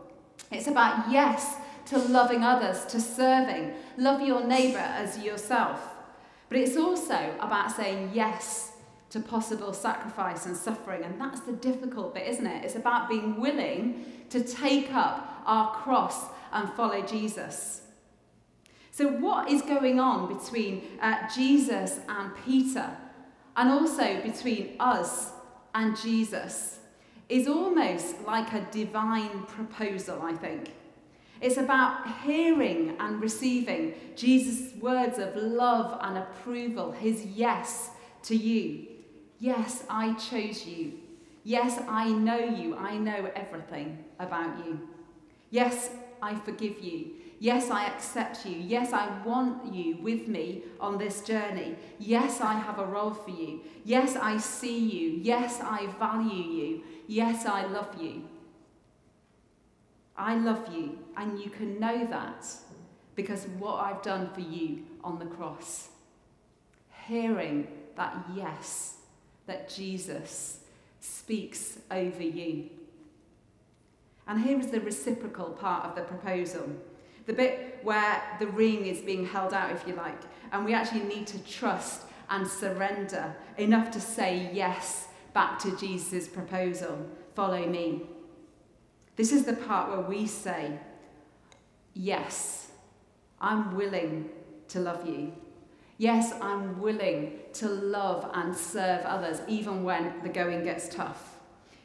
It's 0.51 0.67
about 0.67 1.11
yes 1.11 1.57
to 1.87 1.99
loving 1.99 2.43
others, 2.43 2.85
to 2.85 2.99
serving. 2.99 3.73
Love 3.97 4.21
your 4.21 4.45
neighbour 4.45 4.79
as 4.79 5.23
yourself. 5.23 5.79
But 6.49 6.57
it's 6.57 6.77
also 6.77 7.35
about 7.39 7.71
saying 7.71 8.11
yes 8.13 8.71
to 9.09 9.19
possible 9.19 9.73
sacrifice 9.73 10.45
and 10.45 10.55
suffering. 10.55 11.03
And 11.03 11.19
that's 11.19 11.41
the 11.41 11.53
difficult 11.53 12.15
bit, 12.15 12.27
isn't 12.27 12.45
it? 12.45 12.65
It's 12.65 12.75
about 12.75 13.09
being 13.09 13.39
willing 13.39 14.05
to 14.29 14.43
take 14.43 14.93
up 14.93 15.41
our 15.45 15.73
cross 15.75 16.25
and 16.51 16.71
follow 16.73 17.01
Jesus. 17.01 17.81
So, 18.91 19.07
what 19.07 19.49
is 19.49 19.61
going 19.61 19.99
on 19.99 20.33
between 20.35 20.81
uh, 21.01 21.29
Jesus 21.33 21.99
and 22.09 22.31
Peter, 22.45 22.89
and 23.55 23.69
also 23.69 24.21
between 24.21 24.75
us 24.79 25.31
and 25.75 25.95
Jesus, 25.95 26.79
is 27.29 27.47
almost 27.47 28.21
like 28.25 28.53
a 28.53 28.65
divine 28.71 29.43
proposal, 29.43 30.21
I 30.23 30.33
think. 30.33 30.71
It's 31.39 31.57
about 31.57 32.07
hearing 32.23 32.95
and 32.99 33.21
receiving 33.21 33.93
Jesus' 34.15 34.75
words 34.81 35.19
of 35.19 35.35
love 35.35 35.99
and 36.01 36.17
approval, 36.17 36.91
his 36.91 37.23
yes 37.25 37.91
to 38.23 38.35
you. 38.35 38.87
Yes, 39.39 39.83
I 39.89 40.13
chose 40.13 40.65
you. 40.65 40.93
Yes, 41.47 41.79
I 41.87 42.09
know 42.09 42.39
you. 42.39 42.75
I 42.75 42.97
know 42.97 43.31
everything 43.33 44.03
about 44.19 44.65
you. 44.65 44.81
Yes, 45.49 45.91
I 46.21 46.35
forgive 46.35 46.81
you. 46.81 47.11
Yes, 47.39 47.69
I 47.71 47.85
accept 47.85 48.45
you. 48.45 48.57
Yes, 48.57 48.91
I 48.91 49.07
want 49.23 49.73
you 49.73 49.95
with 50.01 50.27
me 50.27 50.63
on 50.81 50.97
this 50.97 51.21
journey. 51.21 51.77
Yes, 51.99 52.41
I 52.41 52.55
have 52.55 52.79
a 52.79 52.85
role 52.85 53.13
for 53.13 53.29
you. 53.29 53.61
Yes, 53.85 54.17
I 54.17 54.39
see 54.39 54.77
you. 54.77 55.21
Yes, 55.21 55.61
I 55.63 55.87
value 55.97 56.43
you. 56.59 56.83
Yes, 57.07 57.45
I 57.45 57.65
love 57.65 57.95
you. 57.97 58.23
I 60.17 60.35
love 60.35 60.67
you, 60.73 60.99
and 61.15 61.39
you 61.39 61.49
can 61.49 61.79
know 61.79 62.05
that 62.07 62.45
because 63.15 63.45
of 63.45 63.57
what 63.61 63.75
I've 63.85 64.01
done 64.01 64.31
for 64.33 64.41
you 64.41 64.83
on 65.01 65.17
the 65.17 65.27
cross. 65.27 65.87
Hearing 67.07 67.69
that 67.95 68.17
yes 68.35 68.95
that 69.45 69.69
Jesus 69.69 70.59
speaks 71.07 71.79
over 71.89 72.23
you. 72.23 72.69
And 74.27 74.41
here 74.41 74.59
is 74.59 74.67
the 74.67 74.81
reciprocal 74.81 75.51
part 75.51 75.85
of 75.85 75.95
the 75.95 76.01
proposal 76.01 76.69
the 77.27 77.33
bit 77.33 77.79
where 77.83 78.23
the 78.39 78.47
ring 78.47 78.85
is 78.85 79.01
being 79.01 79.25
held 79.25 79.53
out, 79.53 79.71
if 79.71 79.85
you 79.85 79.93
like, 79.93 80.21
and 80.53 80.63
we 80.63 80.73
actually 80.73 81.03
need 81.03 81.27
to 81.27 81.37
trust 81.39 82.03
and 82.29 82.47
surrender 82.47 83.35
enough 83.57 83.91
to 83.91 83.99
say 83.99 84.49
yes 84.53 85.09
back 85.33 85.59
to 85.59 85.77
Jesus' 85.77 86.27
proposal 86.27 87.05
follow 87.35 87.67
me. 87.67 88.01
This 89.15 89.31
is 89.31 89.45
the 89.45 89.53
part 89.53 89.91
where 89.91 90.01
we 90.01 90.25
say, 90.25 90.79
Yes, 91.93 92.71
I'm 93.41 93.75
willing 93.75 94.29
to 94.69 94.79
love 94.79 95.07
you. 95.07 95.33
Yes, 95.97 96.33
I'm 96.41 96.79
willing 96.79 97.39
to 97.53 97.67
love 97.67 98.29
and 98.33 98.55
serve 98.55 99.03
others, 99.05 99.41
even 99.47 99.83
when 99.83 100.13
the 100.21 100.29
going 100.29 100.63
gets 100.63 100.87
tough. 100.89 101.37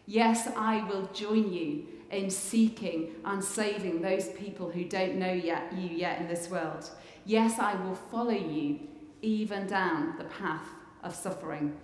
Yes, 0.07 0.49
I 0.57 0.85
will 0.85 1.09
join 1.15 1.53
you 1.53 1.87
in 2.11 2.29
seeking 2.29 3.13
and 3.25 3.43
saving 3.43 4.03
those 4.03 4.29
people 4.31 4.71
who 4.71 4.85
don't 4.85 5.17
know 5.17 5.33
yet 5.33 5.73
you 5.73 5.89
yet 5.89 6.21
in 6.21 6.29
this 6.29 6.51
world. 6.51 6.91
Yes, 7.25 7.59
I 7.59 7.75
will 7.83 7.95
follow 7.95 8.31
you 8.31 8.81
even 9.23 9.67
down 9.67 10.19
the 10.19 10.25
path 10.25 10.67
of 11.03 11.15
suffering. 11.15 11.75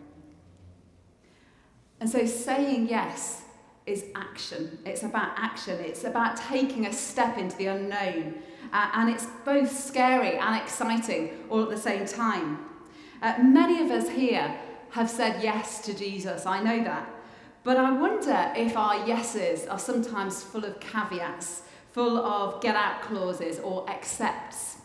And 2.01 2.11
so 2.11 2.27
saying 2.27 2.89
yes 2.89 3.43
is 3.87 4.05
action. 4.15 4.79
It's 4.85 5.03
about 5.03 5.33
action. 5.37 5.81
It's 5.81 6.05
about 6.05 6.37
taking 6.37 6.87
a 6.87 6.93
step 6.93 7.39
into 7.39 7.57
the 7.57 7.67
unknown. 7.67 8.35
Uh, 8.73 8.91
and 8.95 9.11
it's 9.11 9.27
both 9.45 9.71
scary 9.71 10.37
and 10.37 10.61
exciting 10.61 11.31
all 11.51 11.63
at 11.63 11.71
the 11.71 11.77
same 11.77 12.07
time. 12.07 12.59
Uh, 13.23 13.35
many 13.43 13.83
of 13.83 13.91
us 13.91 14.09
here 14.09 14.55
have 14.91 15.11
said 15.11 15.43
yes 15.43 15.81
to 15.83 15.95
Jesus. 15.95 16.47
I 16.47 16.63
know 16.63 16.85
that. 16.85 17.09
But 17.65 17.77
I 17.77 17.91
wonder 17.91 18.53
if 18.57 18.77
our 18.77 19.07
yeses 19.07 19.67
are 19.67 19.79
sometimes 19.79 20.43
full 20.43 20.65
of 20.65 20.81
caveats, 20.81 21.63
full 21.93 22.19
of 22.19 22.63
get 22.63 22.77
out 22.77 23.03
clauses 23.03 23.59
or 23.59 23.89
accepts. 23.91 24.77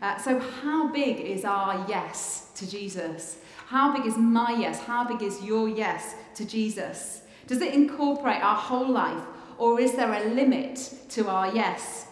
Uh, 0.00 0.18
so, 0.18 0.38
how 0.38 0.88
big 0.88 1.20
is 1.20 1.44
our 1.44 1.86
yes 1.88 2.50
to 2.56 2.68
Jesus? 2.68 3.38
How 3.66 3.96
big 3.96 4.06
is 4.06 4.16
my 4.16 4.52
yes? 4.58 4.80
How 4.80 5.04
big 5.04 5.22
is 5.22 5.42
your 5.42 5.68
yes 5.68 6.14
to 6.34 6.44
Jesus? 6.44 7.22
Does 7.46 7.60
it 7.60 7.74
incorporate 7.74 8.42
our 8.42 8.56
whole 8.56 8.88
life, 8.88 9.22
or 9.58 9.80
is 9.80 9.92
there 9.92 10.12
a 10.12 10.24
limit 10.30 10.94
to 11.10 11.28
our 11.28 11.54
yes? 11.54 12.06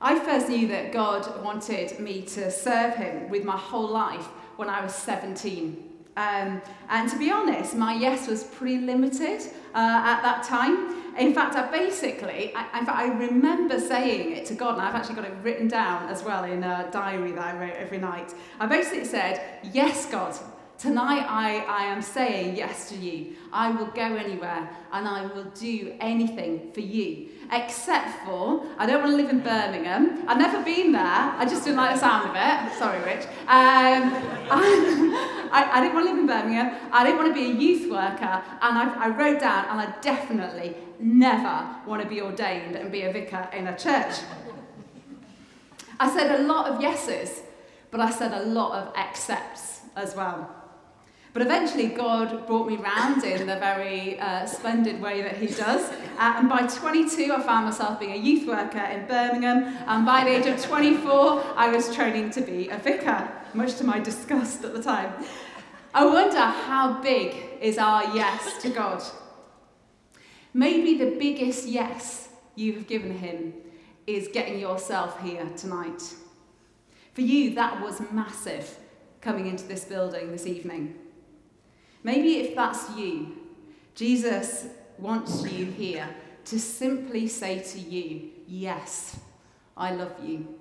I 0.00 0.18
first 0.18 0.48
knew 0.48 0.68
that 0.68 0.92
God 0.92 1.42
wanted 1.42 1.98
me 1.98 2.22
to 2.22 2.50
serve 2.50 2.96
Him 2.96 3.30
with 3.30 3.44
my 3.44 3.56
whole 3.56 3.88
life 3.88 4.26
when 4.56 4.68
I 4.68 4.82
was 4.82 4.94
17. 4.94 5.82
Um, 6.18 6.62
and 6.88 7.10
to 7.10 7.18
be 7.18 7.30
honest, 7.30 7.74
my 7.74 7.94
yes 7.94 8.26
was 8.26 8.44
pretty 8.44 8.78
limited 8.78 9.42
uh, 9.74 10.02
at 10.04 10.22
that 10.22 10.44
time. 10.44 11.14
In 11.18 11.34
fact, 11.34 11.56
I 11.56 11.70
basically, 11.70 12.54
I, 12.54 12.78
in 12.78 12.86
fact, 12.86 12.98
I 12.98 13.06
remember 13.06 13.78
saying 13.78 14.32
it 14.32 14.46
to 14.46 14.54
God, 14.54 14.74
and 14.74 14.82
I've 14.82 14.94
actually 14.94 15.14
got 15.14 15.24
it 15.24 15.34
written 15.42 15.68
down 15.68 16.08
as 16.08 16.22
well 16.22 16.44
in 16.44 16.62
a 16.62 16.88
diary 16.90 17.32
that 17.32 17.54
I 17.54 17.58
wrote 17.58 17.76
every 17.76 17.98
night. 17.98 18.34
I 18.60 18.66
basically 18.66 19.04
said, 19.04 19.60
Yes, 19.72 20.06
God, 20.06 20.38
Tonight 20.78 21.24
I, 21.26 21.60
I 21.60 21.84
am 21.86 22.02
saying 22.02 22.54
yes 22.54 22.90
to 22.90 22.96
you. 22.96 23.34
I 23.50 23.70
will 23.70 23.86
go 23.86 24.02
anywhere 24.02 24.68
and 24.92 25.08
I 25.08 25.24
will 25.24 25.44
do 25.54 25.96
anything 26.00 26.70
for 26.72 26.80
you. 26.80 27.30
Except 27.50 28.26
for, 28.26 28.62
I 28.76 28.84
don't 28.84 29.02
want 29.02 29.12
to 29.12 29.16
live 29.16 29.30
in 29.30 29.40
Birmingham. 29.40 30.28
I've 30.28 30.36
never 30.36 30.62
been 30.62 30.92
there. 30.92 31.02
I 31.02 31.46
just 31.48 31.64
didn't 31.64 31.78
like 31.78 31.94
the 31.94 32.00
sound 32.00 32.28
of 32.28 32.36
it. 32.36 32.78
Sorry, 32.78 32.98
Rich. 33.04 33.24
Um, 33.24 33.32
I, 34.50 35.48
I, 35.50 35.78
I, 35.78 35.80
didn't 35.80 35.94
want 35.94 36.06
to 36.08 36.12
live 36.12 36.18
in 36.18 36.26
Birmingham. 36.26 36.76
I 36.92 37.04
didn't 37.04 37.18
want 37.18 37.34
to 37.34 37.34
be 37.34 37.50
a 37.52 37.54
youth 37.54 37.90
worker. 37.90 38.42
And 38.60 38.78
I, 38.78 39.06
I 39.06 39.08
wrote 39.08 39.40
down, 39.40 39.64
and 39.70 39.80
I 39.80 39.94
definitely 40.02 40.76
never 40.98 41.74
want 41.86 42.02
to 42.02 42.08
be 42.08 42.20
ordained 42.20 42.76
and 42.76 42.92
be 42.92 43.02
a 43.02 43.12
vicar 43.12 43.48
in 43.54 43.68
a 43.68 43.78
church. 43.78 44.16
I 45.98 46.14
said 46.14 46.38
a 46.38 46.42
lot 46.42 46.66
of 46.66 46.82
yeses, 46.82 47.42
but 47.90 48.00
I 48.00 48.10
said 48.10 48.32
a 48.32 48.44
lot 48.44 48.72
of 48.72 48.94
accepts 48.96 49.80
as 49.94 50.14
well. 50.14 50.55
But 51.36 51.44
eventually, 51.44 51.88
God 51.88 52.46
brought 52.46 52.66
me 52.66 52.76
round 52.76 53.22
in 53.22 53.46
the 53.46 53.56
very 53.56 54.18
uh, 54.18 54.46
splendid 54.46 55.02
way 55.02 55.20
that 55.20 55.36
He 55.36 55.48
does. 55.48 55.82
Uh, 56.18 56.36
and 56.38 56.48
by 56.48 56.66
22, 56.66 57.30
I 57.30 57.42
found 57.42 57.66
myself 57.66 58.00
being 58.00 58.12
a 58.12 58.16
youth 58.16 58.48
worker 58.48 58.78
in 58.78 59.06
Birmingham. 59.06 59.76
And 59.86 60.06
by 60.06 60.24
the 60.24 60.30
age 60.30 60.46
of 60.46 60.64
24, 60.64 61.44
I 61.54 61.68
was 61.68 61.94
training 61.94 62.30
to 62.30 62.40
be 62.40 62.70
a 62.70 62.78
vicar, 62.78 63.30
much 63.52 63.74
to 63.74 63.84
my 63.84 63.98
disgust 63.98 64.64
at 64.64 64.72
the 64.72 64.82
time. 64.82 65.12
I 65.92 66.06
wonder 66.06 66.40
how 66.40 67.02
big 67.02 67.34
is 67.60 67.76
our 67.76 68.16
yes 68.16 68.62
to 68.62 68.70
God? 68.70 69.02
Maybe 70.54 70.96
the 70.96 71.18
biggest 71.18 71.68
yes 71.68 72.30
you 72.54 72.72
have 72.72 72.86
given 72.86 73.12
Him 73.18 73.52
is 74.06 74.28
getting 74.32 74.58
yourself 74.58 75.20
here 75.20 75.46
tonight. 75.54 76.00
For 77.12 77.20
you, 77.20 77.54
that 77.56 77.82
was 77.82 78.00
massive 78.10 78.78
coming 79.20 79.48
into 79.48 79.64
this 79.64 79.84
building 79.84 80.32
this 80.32 80.46
evening. 80.46 80.94
Maybe 82.06 82.36
if 82.36 82.54
that's 82.54 82.96
you, 82.96 83.36
Jesus 83.96 84.66
wants 84.96 85.42
you 85.42 85.64
here 85.64 86.08
to 86.44 86.56
simply 86.56 87.26
say 87.26 87.58
to 87.58 87.80
you, 87.80 88.30
Yes, 88.46 89.18
I 89.76 89.90
love 89.90 90.14
you. 90.24 90.54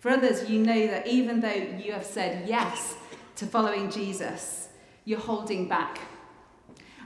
For 0.00 0.10
others, 0.10 0.50
you 0.50 0.58
know 0.64 0.88
that 0.88 1.06
even 1.06 1.38
though 1.38 1.54
you 1.54 1.92
have 1.92 2.04
said 2.04 2.48
yes 2.48 2.96
to 3.36 3.46
following 3.46 3.88
Jesus, 3.88 4.70
you're 5.04 5.20
holding 5.20 5.68
back. 5.68 6.00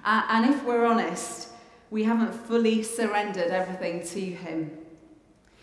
Uh, 0.02 0.22
and 0.30 0.46
if 0.46 0.64
we're 0.64 0.86
honest, 0.86 1.50
we 1.90 2.04
haven't 2.04 2.32
fully 2.32 2.82
surrendered 2.82 3.50
everything 3.50 4.02
to 4.14 4.20
Him. 4.20 4.78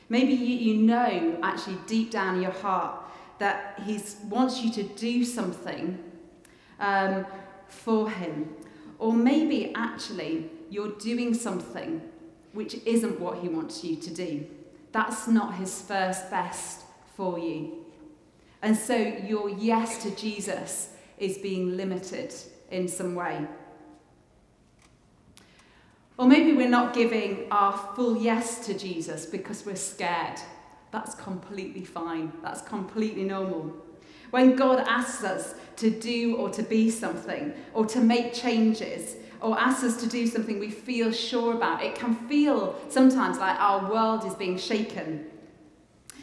Maybe 0.10 0.34
you, 0.34 0.74
you 0.74 0.84
know, 0.84 1.40
actually, 1.42 1.80
deep 1.88 2.12
down 2.12 2.36
in 2.36 2.44
your 2.44 2.52
heart, 2.52 3.03
that 3.44 3.78
He 3.86 4.00
wants 4.30 4.62
you 4.62 4.72
to 4.72 4.84
do 4.84 5.26
something 5.26 6.02
um, 6.80 7.26
for 7.68 8.10
Him. 8.10 8.56
Or 9.00 9.12
maybe 9.12 9.74
actually 9.76 10.50
you're 10.70 10.98
doing 10.98 11.34
something 11.34 12.02
which 12.54 12.76
isn't 12.86 13.20
what 13.20 13.40
He 13.40 13.50
wants 13.50 13.84
you 13.84 13.98
to 13.98 14.14
do. 14.14 14.48
That's 14.94 15.28
not 15.28 15.56
His 15.56 15.82
first 15.82 16.30
best 16.32 16.84
for 17.18 17.38
you. 17.38 17.84
And 18.62 18.78
so 18.78 18.96
your 18.96 19.50
yes 19.50 20.02
to 20.04 20.16
Jesus 20.16 20.94
is 21.18 21.38
being 21.38 21.76
limited 21.76 22.34
in 22.72 22.88
some 22.88 23.14
way. 23.14 23.46
Or 26.18 26.28
maybe 26.28 26.54
we're 26.54 26.70
not 26.70 26.94
giving 26.94 27.52
our 27.52 27.78
full 27.94 28.16
yes 28.16 28.66
to 28.68 28.74
Jesus 28.74 29.26
because 29.26 29.66
we're 29.66 29.76
scared. 29.76 30.40
That's 30.94 31.16
completely 31.16 31.84
fine. 31.84 32.32
That's 32.44 32.62
completely 32.62 33.24
normal. 33.24 33.74
When 34.30 34.56
God 34.56 34.80
asks 34.88 35.24
us 35.24 35.56
to 35.78 35.90
do 35.90 36.36
or 36.36 36.52
to 36.52 36.62
be 36.62 36.92
something, 36.92 37.52
or 37.74 37.88
to 37.88 38.00
make 38.00 38.32
changes, 38.32 39.16
or 39.42 39.60
asks 39.60 39.84
us 39.84 40.00
to 40.02 40.08
do 40.08 40.28
something 40.28 40.60
we 40.60 40.70
feel 40.70 41.12
sure 41.12 41.56
about, 41.56 41.84
it 41.84 41.96
can 41.96 42.14
feel 42.28 42.80
sometimes 42.90 43.40
like 43.40 43.60
our 43.60 43.92
world 43.92 44.24
is 44.24 44.36
being 44.36 44.56
shaken. 44.56 45.26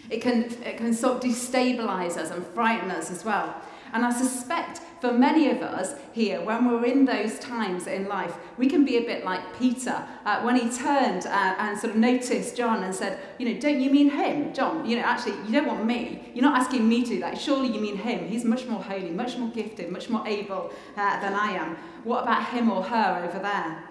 It 0.08 0.22
can, 0.22 0.44
it 0.64 0.76
can 0.76 0.94
sort 0.94 1.16
of 1.16 1.22
destabilize 1.30 2.16
us 2.16 2.30
and 2.30 2.46
frighten 2.46 2.92
us 2.92 3.10
as 3.10 3.24
well. 3.24 3.52
And 3.92 4.04
I 4.06 4.12
suspect 4.12 4.82
for 5.00 5.12
many 5.12 5.50
of 5.50 5.62
us 5.62 5.94
here, 6.12 6.42
when 6.42 6.70
we're 6.70 6.84
in 6.84 7.06
those 7.06 7.38
times 7.38 7.86
in 7.86 8.06
life, 8.06 8.34
we 8.58 8.68
can 8.68 8.84
be 8.84 8.98
a 8.98 9.00
bit 9.00 9.24
like 9.24 9.40
Peter 9.58 10.06
uh, 10.26 10.42
when 10.42 10.56
he 10.56 10.68
turned 10.70 11.26
uh, 11.26 11.54
and 11.58 11.78
sort 11.78 11.94
of 11.94 11.98
noticed 11.98 12.54
John 12.56 12.82
and 12.82 12.94
said, 12.94 13.18
You 13.38 13.48
know, 13.48 13.60
don't 13.60 13.80
you 13.80 13.90
mean 13.90 14.10
him, 14.10 14.52
John? 14.52 14.84
You 14.84 14.96
know, 14.96 15.02
actually, 15.02 15.36
you 15.46 15.52
don't 15.52 15.66
want 15.66 15.86
me. 15.86 16.30
You're 16.34 16.44
not 16.44 16.60
asking 16.60 16.86
me 16.86 17.02
to 17.04 17.08
do 17.08 17.20
that. 17.20 17.38
Surely 17.38 17.68
you 17.68 17.80
mean 17.80 17.96
him. 17.96 18.28
He's 18.28 18.44
much 18.44 18.66
more 18.66 18.82
holy, 18.82 19.10
much 19.10 19.38
more 19.38 19.48
gifted, 19.48 19.90
much 19.90 20.10
more 20.10 20.26
able 20.28 20.70
uh, 20.96 21.20
than 21.20 21.32
I 21.32 21.52
am. 21.52 21.76
What 22.04 22.24
about 22.24 22.46
him 22.48 22.70
or 22.70 22.82
her 22.82 23.24
over 23.26 23.38
there? 23.38 23.84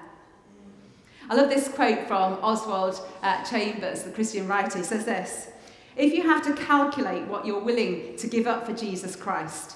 I 1.27 1.35
love 1.35 1.49
this 1.49 1.67
quote 1.67 2.07
from 2.07 2.33
Oswald 2.43 2.99
uh, 3.23 3.43
Chambers, 3.43 4.03
the 4.03 4.11
Christian 4.11 4.47
writer. 4.47 4.77
He 4.77 4.83
says 4.83 5.05
this 5.05 5.49
If 5.95 6.13
you 6.13 6.21
have 6.23 6.43
to 6.45 6.53
calculate 6.53 7.25
what 7.27 7.47
you're 7.47 7.59
willing 7.59 8.15
to 8.17 8.27
give 8.27 8.45
up 8.45 8.67
for 8.67 8.73
Jesus 8.73 9.15
Christ, 9.15 9.75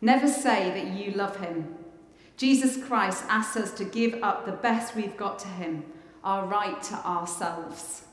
Never 0.00 0.28
say 0.28 0.70
that 0.70 0.98
you 0.98 1.12
love 1.12 1.36
him. 1.36 1.76
Jesus 2.36 2.82
Christ 2.82 3.24
asks 3.28 3.56
us 3.56 3.70
to 3.72 3.84
give 3.84 4.22
up 4.22 4.46
the 4.46 4.52
best 4.52 4.96
we've 4.96 5.16
got 5.16 5.38
to 5.40 5.48
him, 5.48 5.84
our 6.24 6.46
right 6.46 6.82
to 6.84 6.94
ourselves. 6.94 8.04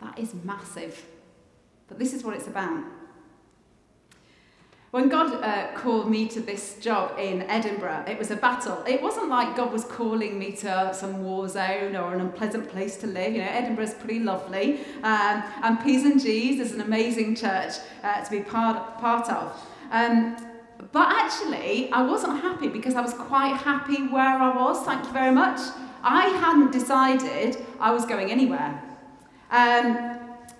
That 0.00 0.18
is 0.18 0.34
massive. 0.44 1.02
But 1.88 1.98
this 1.98 2.12
is 2.12 2.22
what 2.22 2.34
it's 2.34 2.46
about. 2.46 2.84
When 4.90 5.08
God 5.08 5.32
uh, 5.42 5.68
called 5.74 6.10
me 6.10 6.26
to 6.28 6.40
this 6.40 6.76
job 6.80 7.16
in 7.16 7.42
Edinburgh, 7.42 8.06
it 8.08 8.18
was 8.18 8.32
a 8.32 8.36
battle. 8.36 8.82
It 8.88 9.00
wasn't 9.00 9.28
like 9.28 9.56
God 9.56 9.72
was 9.72 9.84
calling 9.84 10.36
me 10.36 10.50
to 10.56 10.92
some 10.92 11.22
war 11.22 11.48
zone 11.48 11.94
or 11.94 12.12
an 12.12 12.20
unpleasant 12.20 12.68
place 12.68 12.96
to 12.98 13.06
live. 13.06 13.32
You 13.32 13.42
know, 13.42 13.50
Edinburgh's 13.50 13.94
pretty 13.94 14.18
lovely. 14.18 14.80
Um, 15.04 15.44
and 15.62 15.80
P's 15.80 16.04
and 16.04 16.20
G's 16.20 16.58
is 16.58 16.72
an 16.72 16.80
amazing 16.80 17.36
church 17.36 17.74
uh, 18.02 18.24
to 18.24 18.30
be 18.30 18.40
part, 18.40 18.98
part 18.98 19.30
of. 19.30 19.56
Um, 19.92 20.36
but 20.92 21.08
actually, 21.12 21.90
I 21.92 22.02
wasn't 22.02 22.40
happy 22.40 22.68
because 22.68 22.94
I 22.94 23.00
was 23.00 23.14
quite 23.14 23.56
happy 23.56 24.06
where 24.08 24.22
I 24.22 24.56
was, 24.56 24.84
thank 24.84 25.04
you 25.04 25.12
very 25.12 25.32
much. 25.32 25.60
I 26.02 26.28
hadn't 26.28 26.72
decided 26.72 27.56
I 27.78 27.90
was 27.90 28.06
going 28.06 28.30
anywhere. 28.30 28.82
Um, 29.50 30.09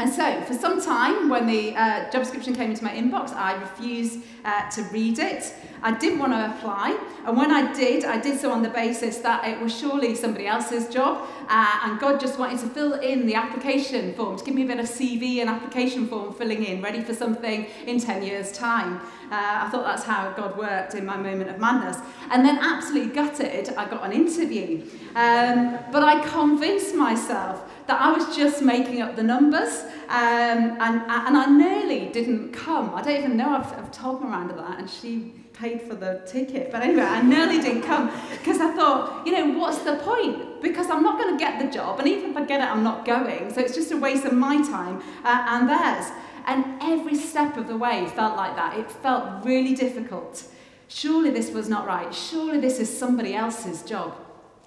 and 0.00 0.10
so, 0.10 0.40
for 0.44 0.54
some 0.54 0.80
time, 0.80 1.28
when 1.28 1.46
the 1.46 1.76
uh, 1.76 2.10
job 2.10 2.22
description 2.22 2.54
came 2.54 2.70
into 2.70 2.82
my 2.82 2.90
inbox, 2.90 3.34
I 3.34 3.60
refused 3.60 4.20
uh, 4.46 4.70
to 4.70 4.82
read 4.84 5.18
it. 5.18 5.52
I 5.82 5.92
didn't 5.92 6.18
want 6.18 6.32
to 6.32 6.56
apply. 6.56 6.98
And 7.26 7.36
when 7.36 7.50
I 7.50 7.70
did, 7.74 8.06
I 8.06 8.18
did 8.18 8.40
so 8.40 8.50
on 8.50 8.62
the 8.62 8.70
basis 8.70 9.18
that 9.18 9.46
it 9.46 9.60
was 9.60 9.78
surely 9.78 10.14
somebody 10.14 10.46
else's 10.46 10.88
job. 10.88 11.28
Uh, 11.48 11.80
and 11.84 12.00
God 12.00 12.18
just 12.18 12.38
wanted 12.38 12.60
to 12.60 12.68
fill 12.68 12.94
in 12.94 13.26
the 13.26 13.34
application 13.34 14.14
form, 14.14 14.38
to 14.38 14.44
give 14.44 14.54
me 14.54 14.62
a 14.62 14.66
bit 14.66 14.78
of 14.78 14.86
CV 14.86 15.40
and 15.42 15.50
application 15.50 16.06
form 16.06 16.32
filling 16.32 16.64
in, 16.64 16.80
ready 16.80 17.02
for 17.02 17.12
something 17.12 17.66
in 17.86 18.00
10 18.00 18.22
years' 18.22 18.52
time. 18.52 19.02
Uh, 19.30 19.64
I 19.64 19.68
thought 19.70 19.84
that's 19.84 20.02
how 20.02 20.32
God 20.32 20.56
worked 20.56 20.94
in 20.94 21.04
my 21.04 21.16
moment 21.16 21.50
of 21.50 21.58
madness. 21.58 21.98
And 22.30 22.44
then, 22.44 22.58
absolutely 22.58 23.14
gutted, 23.14 23.68
I 23.76 23.88
got 23.88 24.02
an 24.04 24.12
interview. 24.12 24.82
Um, 25.14 25.78
but 25.92 26.02
I 26.02 26.26
convinced 26.26 26.94
myself 26.94 27.70
that 27.90 28.00
I 28.00 28.12
was 28.12 28.36
just 28.36 28.62
making 28.62 29.02
up 29.02 29.16
the 29.16 29.22
numbers, 29.24 29.82
um, 30.08 30.60
and, 30.84 31.02
and 31.28 31.36
I 31.36 31.46
nearly 31.46 32.06
didn't 32.10 32.52
come. 32.52 32.94
I 32.94 33.02
don't 33.02 33.16
even 33.16 33.36
know, 33.36 33.50
I've, 33.50 33.72
I've 33.76 33.90
told 33.90 34.22
Miranda 34.22 34.54
that, 34.54 34.78
and 34.78 34.88
she 34.88 35.32
paid 35.52 35.82
for 35.82 35.96
the 35.96 36.22
ticket. 36.24 36.70
But 36.70 36.82
anyway, 36.82 37.02
I 37.02 37.20
nearly 37.20 37.60
didn't 37.60 37.82
come 37.82 38.08
because 38.30 38.60
I 38.60 38.72
thought, 38.76 39.26
you 39.26 39.32
know, 39.32 39.58
what's 39.58 39.78
the 39.78 39.96
point? 39.96 40.62
Because 40.62 40.88
I'm 40.88 41.02
not 41.02 41.18
going 41.18 41.36
to 41.36 41.38
get 41.44 41.58
the 41.58 41.68
job, 41.68 41.98
and 41.98 42.06
even 42.06 42.30
if 42.30 42.36
I 42.36 42.44
get 42.44 42.60
it, 42.60 42.68
I'm 42.70 42.84
not 42.84 43.04
going. 43.04 43.52
So 43.52 43.60
it's 43.60 43.74
just 43.74 43.90
a 43.90 43.96
waste 43.96 44.24
of 44.24 44.34
my 44.34 44.58
time 44.58 45.02
uh, 45.24 45.46
and 45.48 45.68
theirs. 45.68 46.12
And 46.46 46.64
every 46.80 47.16
step 47.16 47.56
of 47.56 47.66
the 47.66 47.76
way 47.76 48.06
felt 48.14 48.36
like 48.36 48.54
that. 48.54 48.78
It 48.78 48.88
felt 48.90 49.44
really 49.44 49.74
difficult. 49.74 50.44
Surely 50.86 51.30
this 51.30 51.50
was 51.50 51.68
not 51.68 51.88
right. 51.88 52.14
Surely 52.14 52.60
this 52.60 52.78
is 52.78 52.88
somebody 52.88 53.34
else's 53.34 53.82
job. 53.82 54.16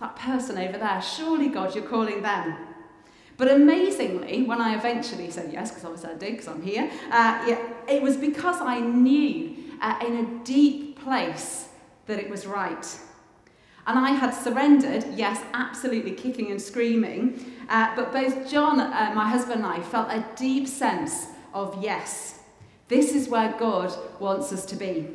That 0.02 0.18
person 0.18 0.58
over 0.58 0.78
there. 0.78 1.02
Surely, 1.02 1.48
God, 1.48 1.74
you're 1.74 1.86
calling 1.86 2.22
them. 2.22 2.73
But 3.38 3.52
amazingly, 3.52 4.44
when 4.44 4.62
I 4.62 4.76
eventually 4.76 5.30
said 5.32 5.52
yes, 5.52 5.70
because 5.72 5.86
obviously 5.86 6.12
I 6.12 6.16
did, 6.16 6.32
because 6.32 6.48
I'm 6.48 6.62
here, 6.62 6.90
uh, 7.12 7.44
yeah, 7.48 7.60
it 7.88 8.02
was 8.02 8.16
because 8.18 8.62
I 8.62 8.80
knew 8.80 9.56
uh, 9.82 10.00
in 10.06 10.18
a 10.18 10.44
deep 10.44 11.00
place 11.00 11.70
that 12.06 12.20
it 12.20 12.30
was 12.30 12.46
right. 12.46 12.86
And 13.86 14.00
I 14.00 14.12
had 14.12 14.32
surrendered, 14.32 15.06
yes, 15.16 15.44
absolutely 15.54 16.12
kicking 16.12 16.52
and 16.52 16.62
screaming. 16.62 17.54
Uh, 17.68 17.94
but 17.96 18.14
both 18.14 18.50
John, 18.50 18.80
uh, 18.80 19.12
my 19.14 19.28
husband, 19.28 19.64
and 19.64 19.66
I 19.66 19.82
felt 19.82 20.10
a 20.10 20.26
deep 20.36 20.68
sense 20.68 21.28
of 21.54 21.84
yes. 21.84 22.40
This 22.88 23.14
is 23.14 23.28
where 23.28 23.54
God 23.58 23.94
wants 24.20 24.54
us 24.54 24.66
to 24.68 24.76
be. 24.76 25.08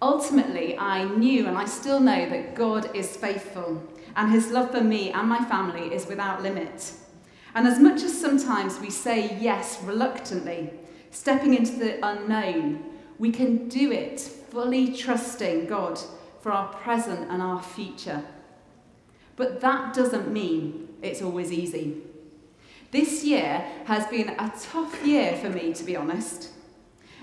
Ultimately, 0.00 0.78
I 0.78 1.04
knew 1.04 1.46
and 1.46 1.58
I 1.58 1.66
still 1.66 2.00
know 2.00 2.28
that 2.28 2.54
God 2.54 2.94
is 2.94 3.16
faithful 3.16 3.82
and 4.16 4.32
his 4.32 4.50
love 4.50 4.70
for 4.70 4.80
me 4.80 5.10
and 5.10 5.28
my 5.28 5.44
family 5.44 5.92
is 5.92 6.06
without 6.06 6.42
limit. 6.42 6.92
And 7.58 7.66
as 7.66 7.80
much 7.80 8.04
as 8.04 8.16
sometimes 8.16 8.78
we 8.78 8.88
say 8.88 9.36
yes 9.40 9.82
reluctantly, 9.82 10.70
stepping 11.10 11.54
into 11.54 11.72
the 11.72 11.98
unknown, 12.06 12.84
we 13.18 13.32
can 13.32 13.68
do 13.68 13.90
it 13.90 14.20
fully 14.20 14.94
trusting 14.96 15.66
God 15.66 15.98
for 16.40 16.52
our 16.52 16.72
present 16.72 17.28
and 17.28 17.42
our 17.42 17.60
future. 17.60 18.22
But 19.34 19.60
that 19.60 19.92
doesn't 19.92 20.32
mean 20.32 20.88
it's 21.02 21.20
always 21.20 21.50
easy. 21.50 21.96
This 22.92 23.24
year 23.24 23.64
has 23.86 24.06
been 24.06 24.28
a 24.28 24.52
tough 24.60 25.04
year 25.04 25.36
for 25.36 25.50
me, 25.50 25.72
to 25.72 25.82
be 25.82 25.96
honest. 25.96 26.50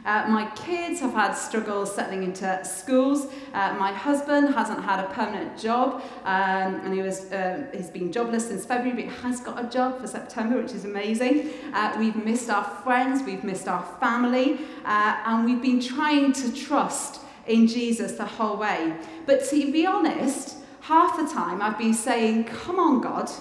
Uh, 0.06 0.28
my 0.30 0.46
kids 0.52 1.00
have 1.00 1.14
had 1.14 1.34
struggles 1.34 1.94
settling 1.94 2.22
into 2.24 2.64
schools. 2.64 3.26
Uh, 3.54 3.74
my 3.80 3.92
husband 3.92 4.54
hasn't 4.54 4.84
had 4.84 5.00
a 5.04 5.08
permanent 5.10 5.58
job, 5.60 6.04
um, 6.26 6.76
and 6.84 6.94
he 6.94 7.02
was 7.02 7.32
uh, 7.32 7.66
he's 7.74 7.90
been 7.90 8.12
jobless 8.12 8.48
since 8.48 8.66
February, 8.66 9.04
but 9.04 9.12
has 9.16 9.40
got 9.40 9.64
a 9.64 9.68
job 9.68 10.00
for 10.00 10.06
September, 10.06 10.62
which 10.62 10.74
is 10.74 10.86
amazing. 10.86 11.50
Uh, 11.74 11.96
we've 11.98 12.16
missed 12.16 12.52
our 12.52 12.64
friends, 12.84 13.24
we've 13.24 13.44
missed 13.44 13.68
our 13.68 13.84
family, 14.00 14.60
uh, 14.86 15.22
and 15.26 15.44
we've 15.44 15.62
been 15.62 15.82
trying 15.82 16.32
to 16.34 16.54
trust 16.54 17.22
in 17.48 17.66
Jesus 17.68 18.12
the 18.14 18.26
whole 18.26 18.58
way. 18.58 18.96
But 19.26 19.44
to 19.50 19.72
be 19.72 19.88
honest, 19.88 20.58
half 20.82 21.18
the 21.18 21.28
time 21.34 21.64
I've 21.64 21.80
been 21.80 21.96
saying, 21.96 22.44
"Come 22.44 22.78
on, 22.78 23.02
God, 23.02 23.32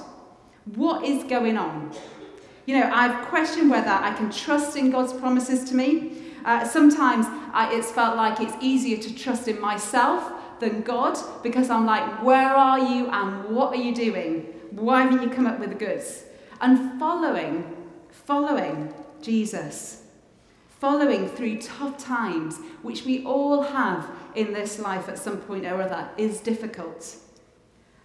what 0.74 1.04
is 1.04 1.24
going 1.24 1.58
on?" 1.58 1.92
You 2.64 2.80
know, 2.80 2.90
I've 2.90 3.26
questioned 3.26 3.70
whether 3.70 3.90
I 3.90 4.14
can 4.14 4.30
trust 4.30 4.78
in 4.78 4.90
God's 4.90 5.12
promises 5.12 5.68
to 5.68 5.74
me. 5.74 6.23
Uh, 6.44 6.64
sometimes 6.64 7.26
I, 7.52 7.74
it's 7.74 7.90
felt 7.90 8.16
like 8.16 8.40
it's 8.40 8.54
easier 8.60 8.98
to 8.98 9.14
trust 9.14 9.48
in 9.48 9.60
myself 9.60 10.32
than 10.60 10.82
God 10.82 11.18
because 11.42 11.70
I'm 11.70 11.86
like, 11.86 12.22
where 12.22 12.48
are 12.48 12.78
you 12.78 13.08
and 13.08 13.54
what 13.54 13.72
are 13.72 13.80
you 13.80 13.94
doing? 13.94 14.42
Why 14.70 15.02
haven't 15.02 15.22
you 15.22 15.30
come 15.30 15.46
up 15.46 15.58
with 15.58 15.70
the 15.70 15.74
goods? 15.74 16.24
And 16.60 16.98
following, 16.98 17.76
following 18.10 18.92
Jesus, 19.22 20.04
following 20.68 21.28
through 21.28 21.60
tough 21.60 21.96
times, 21.98 22.58
which 22.82 23.04
we 23.04 23.24
all 23.24 23.62
have 23.62 24.10
in 24.34 24.52
this 24.52 24.78
life 24.78 25.08
at 25.08 25.18
some 25.18 25.38
point 25.38 25.64
or 25.64 25.80
other, 25.80 26.08
is 26.16 26.40
difficult. 26.40 27.16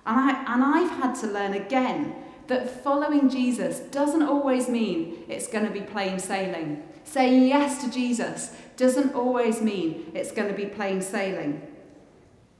And, 0.06 0.20
I, 0.20 0.54
and 0.54 0.64
I've 0.64 0.92
had 1.00 1.14
to 1.22 1.28
learn 1.28 1.54
again 1.54 2.16
that 2.48 2.84
following 2.84 3.30
Jesus 3.30 3.80
doesn't 3.80 4.24
always 4.24 4.68
mean 4.68 5.24
it's 5.28 5.48
going 5.48 5.66
to 5.66 5.72
be 5.72 5.82
plain 5.82 6.18
sailing. 6.20 6.84
Saying 7.10 7.48
yes 7.48 7.84
to 7.84 7.90
Jesus 7.90 8.56
doesn't 8.78 9.16
always 9.16 9.64
mean 9.64 10.12
it's 10.14 10.32
going 10.32 10.48
to 10.48 10.54
be 10.54 10.68
plain 10.68 11.02
sailing, 11.02 11.60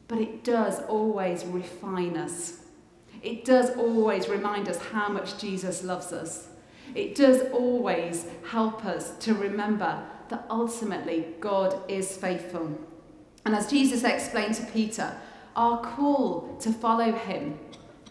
but 0.08 0.18
it 0.18 0.44
does 0.44 0.80
always 0.86 1.46
refine 1.46 2.18
us. 2.18 2.62
It 3.22 3.46
does 3.46 3.70
always 3.78 4.28
remind 4.28 4.68
us 4.68 4.80
how 4.80 5.08
much 5.08 5.38
Jesus 5.38 5.84
loves 5.84 6.12
us. 6.12 6.48
It 6.96 7.14
does 7.14 7.44
always 7.52 8.26
help 8.50 8.86
us 8.86 9.12
to 9.20 9.36
remember 9.36 10.04
that 10.30 10.48
ultimately 10.50 11.28
God 11.40 11.80
is 11.88 12.18
faithful. 12.18 12.76
And 13.46 13.54
as 13.54 13.70
Jesus 13.70 14.04
explained 14.04 14.56
to 14.56 14.66
Peter, 14.66 15.16
our 15.56 15.80
call 15.80 16.58
to 16.62 16.74
follow 16.74 17.12
him 17.12 17.60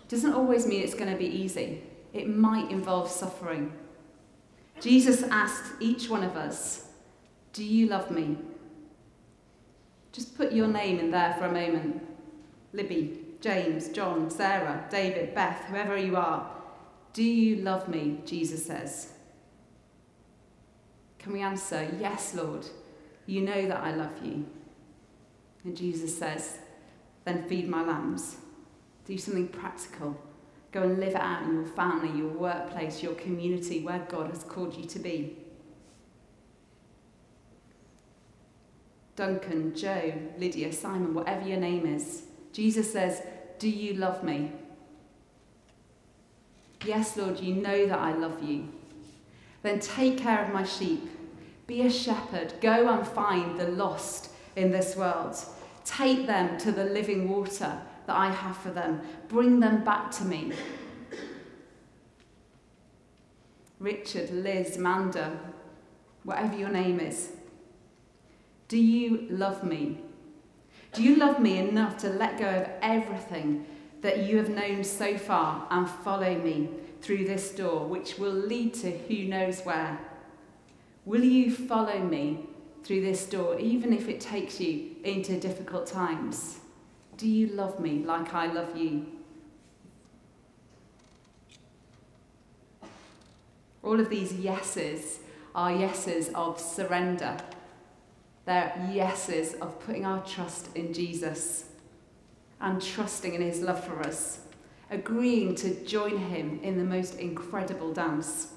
doesn't 0.07 0.35
always 0.35 0.69
mean 0.69 0.85
it's 0.85 0.95
going 0.95 1.11
to 1.11 1.19
be 1.19 1.27
easy. 1.27 1.83
It 2.13 2.29
might 2.29 2.71
involve 2.71 3.11
suffering. 3.11 3.73
Jesus 4.81 5.23
asks 5.25 5.73
each 5.81 6.09
one 6.09 6.23
of 6.23 6.37
us, 6.37 6.89
Do 7.53 7.65
you 7.65 7.87
love 7.87 8.11
me? 8.11 8.39
Just 10.13 10.37
put 10.37 10.53
your 10.53 10.69
name 10.69 10.99
in 10.99 11.11
there 11.11 11.35
for 11.39 11.47
a 11.47 11.53
moment. 11.53 12.03
Libby, 12.73 13.19
James, 13.41 13.89
John, 13.89 14.31
Sarah, 14.31 14.87
David, 14.91 15.35
Beth, 15.35 15.65
whoever 15.65 15.97
you 15.97 16.17
are. 16.17 16.51
Do 17.13 17.23
you 17.23 17.57
love 17.57 17.89
me? 17.89 18.21
Jesus 18.25 18.67
says. 18.67 19.13
Can 21.19 21.33
we 21.33 21.41
answer, 21.41 21.89
Yes, 22.01 22.35
Lord, 22.35 22.67
you 23.27 23.43
know 23.43 23.67
that 23.67 23.83
I 23.83 23.95
love 23.95 24.13
you? 24.25 24.47
And 25.65 25.77
Jesus 25.77 26.17
says, 26.17 26.59
Then 27.25 27.49
feed 27.49 27.69
my 27.69 27.85
lambs. 27.85 28.37
Do 29.07 29.19
something 29.19 29.49
practical 29.49 30.21
Go 30.71 30.83
and 30.83 31.01
live 31.01 31.15
it 31.15 31.21
out 31.21 31.45
in 31.45 31.55
your 31.55 31.67
family, 31.67 32.19
your 32.19 32.29
workplace, 32.29 33.03
your 33.03 33.15
community, 33.15 33.81
where 33.81 34.07
God 34.09 34.31
has 34.31 34.45
called 34.45 34.75
you 34.77 34.85
to 34.85 34.99
be. 34.99 35.37
Duncan, 39.17 39.75
Joe, 39.75 40.13
Lydia, 40.39 40.73
Simon, 40.73 41.15
whatever 41.15 41.49
your 41.49 41.59
name 41.59 41.87
is, 41.87 42.23
Jesus 42.53 42.93
says, 42.93 43.23
Do 43.59 43.69
you 43.69 43.95
love 43.95 44.23
me? 44.23 44.53
Yes, 46.85 47.17
Lord, 47.17 47.41
you 47.41 47.55
know 47.55 47.87
that 47.87 47.99
I 47.99 48.13
love 48.13 48.43
you. 48.43 48.69
Then 49.63 49.81
take 49.81 50.19
care 50.19 50.45
of 50.45 50.53
my 50.53 50.63
sheep. 50.63 51.09
Be 51.67 51.83
a 51.83 51.91
shepherd. 51.91 52.55
Go 52.61 52.89
and 52.89 53.07
find 53.07 53.59
the 53.59 53.69
lost 53.69 54.31
in 54.55 54.71
this 54.71 54.95
world. 54.97 55.37
Take 55.85 56.27
them 56.27 56.57
to 56.59 56.71
the 56.71 56.85
living 56.85 57.29
water 57.29 57.81
that 58.09 58.17
I 58.17 58.31
have 58.31 58.57
for 58.57 58.71
them. 58.71 59.03
Bring 59.29 59.61
them 59.61 59.85
back 59.85 60.11
to 60.13 60.25
me. 60.25 60.53
Richard, 63.79 64.31
Liz, 64.31 64.79
Manda, 64.79 65.39
whatever 66.25 66.57
your 66.57 66.71
name 66.71 67.01
is. 67.01 67.31
Do 68.67 68.79
you 68.79 69.29
love 69.31 69.63
me? 69.63 70.01
Do 70.95 71.03
you 71.03 71.17
love 71.17 71.39
me 71.39 71.59
enough 71.59 71.99
to 71.99 72.09
let 72.09 72.39
go 72.39 72.49
of 72.49 72.69
everything 72.81 73.67
that 74.01 74.21
you 74.21 74.39
have 74.39 74.49
known 74.49 74.83
so 74.85 75.19
far 75.19 75.67
and 75.71 75.89
follow 75.89 76.35
me 76.35 76.71
through 77.03 77.27
this 77.27 77.51
door, 77.51 77.87
which 77.87 78.19
will 78.19 78.33
lead 78.33 78.73
to 78.75 78.91
who 78.91 79.25
knows 79.25 79.61
where? 79.61 79.99
Will 81.05 81.25
you 81.25 81.51
follow 81.51 81.99
me 81.99 82.47
through 82.85 83.03
this 83.03 83.27
door, 83.27 83.59
even 83.59 83.93
if 83.93 84.09
it 84.09 84.21
takes 84.21 84.61
you 84.61 84.97
into 85.05 85.39
difficult 85.39 85.87
times? 85.87 86.61
Do 87.19 87.29
you 87.29 87.49
love 87.49 87.81
me 87.81 88.05
like 88.05 88.33
I 88.33 88.47
love 88.47 88.77
you? 88.77 89.05
All 93.83 93.99
of 93.99 94.09
these 94.09 94.35
yeses 94.35 95.19
are 95.53 95.73
yeses 95.73 96.31
of 96.37 96.61
surrender. 96.61 97.37
They're 98.45 98.89
yeses 98.93 99.55
of 99.55 99.81
putting 99.81 100.07
our 100.07 100.25
trust 100.25 100.77
in 100.77 100.93
Jesus 100.93 101.65
and 102.61 102.81
trusting 102.81 103.35
in 103.35 103.43
his 103.43 103.63
love 103.63 103.83
for 103.83 104.01
us, 104.01 104.43
agreeing 104.89 105.57
to 105.57 105.75
join 105.85 106.19
him 106.19 106.61
in 106.63 106.79
the 106.79 106.85
most 106.85 107.19
incredible 107.19 107.93
dance. 107.93 108.53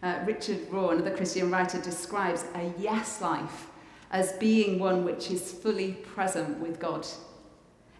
Uh, 0.00 0.20
Richard 0.24 0.70
Rohr, 0.70 0.92
another 0.92 1.16
Christian 1.16 1.50
writer, 1.50 1.82
describes 1.82 2.44
a 2.54 2.72
yes 2.78 3.20
life 3.20 3.66
as 4.16 4.32
being 4.32 4.78
one 4.78 5.04
which 5.04 5.30
is 5.30 5.52
fully 5.52 5.92
present 5.92 6.58
with 6.58 6.80
God. 6.80 7.06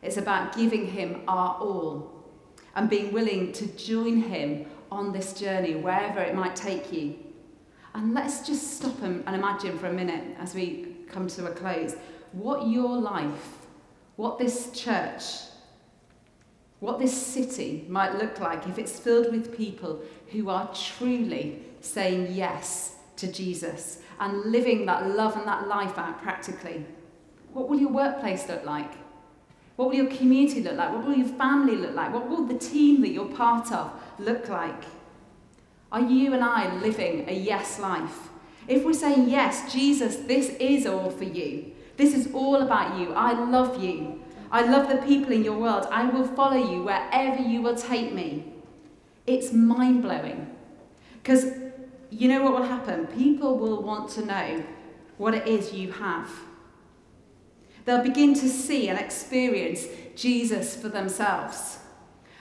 It's 0.00 0.16
about 0.16 0.56
giving 0.56 0.86
Him 0.86 1.20
our 1.28 1.58
all 1.60 2.10
and 2.74 2.88
being 2.88 3.12
willing 3.12 3.52
to 3.52 3.66
join 3.76 4.22
Him 4.22 4.64
on 4.90 5.12
this 5.12 5.34
journey, 5.34 5.74
wherever 5.74 6.20
it 6.20 6.34
might 6.34 6.56
take 6.56 6.90
you. 6.90 7.16
And 7.94 8.14
let's 8.14 8.46
just 8.46 8.78
stop 8.78 9.02
and, 9.02 9.22
imagine 9.28 9.78
for 9.78 9.88
a 9.88 9.92
minute 9.92 10.24
as 10.38 10.54
we 10.54 10.96
come 11.06 11.26
to 11.28 11.48
a 11.48 11.50
close 11.50 11.96
what 12.32 12.66
your 12.66 12.96
life, 12.96 13.66
what 14.16 14.38
this 14.38 14.70
church, 14.70 15.22
what 16.80 16.98
this 16.98 17.14
city 17.14 17.84
might 17.90 18.14
look 18.14 18.40
like 18.40 18.66
if 18.66 18.78
it's 18.78 18.98
filled 18.98 19.30
with 19.30 19.54
people 19.54 20.00
who 20.32 20.48
are 20.48 20.70
truly 20.74 21.62
saying 21.82 22.28
yes 22.32 22.96
to 23.16 23.30
Jesus 23.30 24.00
and 24.20 24.52
living 24.52 24.86
that 24.86 25.08
love 25.08 25.36
and 25.36 25.46
that 25.46 25.68
life 25.68 25.98
out 25.98 26.22
practically. 26.22 26.84
What 27.52 27.68
will 27.68 27.78
your 27.78 27.90
workplace 27.90 28.48
look 28.48 28.64
like? 28.64 28.92
What 29.76 29.88
will 29.88 29.96
your 29.96 30.10
community 30.10 30.62
look 30.62 30.76
like? 30.76 30.92
What 30.92 31.06
will 31.06 31.16
your 31.16 31.28
family 31.28 31.76
look 31.76 31.94
like? 31.94 32.12
What 32.12 32.28
will 32.28 32.46
the 32.46 32.58
team 32.58 33.02
that 33.02 33.10
you're 33.10 33.26
part 33.26 33.70
of 33.72 33.92
look 34.18 34.48
like? 34.48 34.84
Are 35.92 36.00
you 36.00 36.34
and 36.34 36.42
I 36.42 36.74
living 36.76 37.28
a 37.28 37.32
yes 37.32 37.78
life? 37.78 38.28
If 38.68 38.84
we're 38.84 38.94
saying, 38.94 39.28
yes, 39.28 39.72
Jesus, 39.72 40.16
this 40.16 40.50
is 40.58 40.86
all 40.86 41.10
for 41.10 41.24
you. 41.24 41.72
This 41.96 42.14
is 42.14 42.32
all 42.32 42.56
about 42.56 42.98
you. 42.98 43.12
I 43.14 43.32
love 43.32 43.82
you. 43.82 44.22
I 44.50 44.62
love 44.62 44.88
the 44.88 45.06
people 45.06 45.32
in 45.32 45.44
your 45.44 45.58
world. 45.58 45.86
I 45.90 46.06
will 46.08 46.26
follow 46.26 46.56
you 46.56 46.82
wherever 46.82 47.42
you 47.42 47.62
will 47.62 47.76
take 47.76 48.12
me. 48.12 48.52
It's 49.26 49.52
mind 49.52 50.02
blowing. 50.02 50.50
Because 51.22 51.46
you 52.18 52.28
know 52.28 52.42
what 52.42 52.54
will 52.54 52.68
happen? 52.68 53.06
People 53.08 53.58
will 53.58 53.82
want 53.82 54.10
to 54.10 54.24
know 54.24 54.64
what 55.18 55.34
it 55.34 55.46
is 55.46 55.72
you 55.72 55.92
have. 55.92 56.30
They'll 57.84 58.02
begin 58.02 58.34
to 58.34 58.48
see 58.48 58.88
and 58.88 58.98
experience 58.98 59.86
Jesus 60.14 60.74
for 60.74 60.88
themselves. 60.88 61.78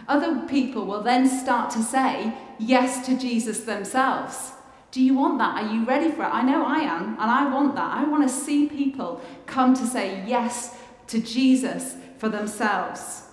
Other 0.08 0.48
people 0.48 0.86
will 0.86 1.02
then 1.02 1.28
start 1.28 1.72
to 1.72 1.84
say 1.84 2.34
yes 2.58 3.06
to 3.06 3.18
Jesus 3.18 3.62
themselves. 3.62 4.54
Do 4.92 5.04
you 5.04 5.14
want 5.16 5.40
that? 5.40 5.64
Are 5.64 5.74
you 5.74 5.84
ready 5.86 6.10
for 6.10 6.24
it? 6.24 6.34
I 6.34 6.42
know 6.42 6.66
I 6.66 6.78
am, 6.78 7.18
and 7.20 7.30
I 7.30 7.54
want 7.54 7.76
that. 7.76 7.92
I 7.92 8.06
want 8.06 8.24
to 8.24 8.34
see 8.34 8.68
people 8.68 9.22
come 9.46 9.74
to 9.74 9.86
say 9.86 10.24
yes 10.26 10.76
to 11.08 11.20
Jesus 11.20 11.96
for 12.18 12.30
themselves. 12.30 13.24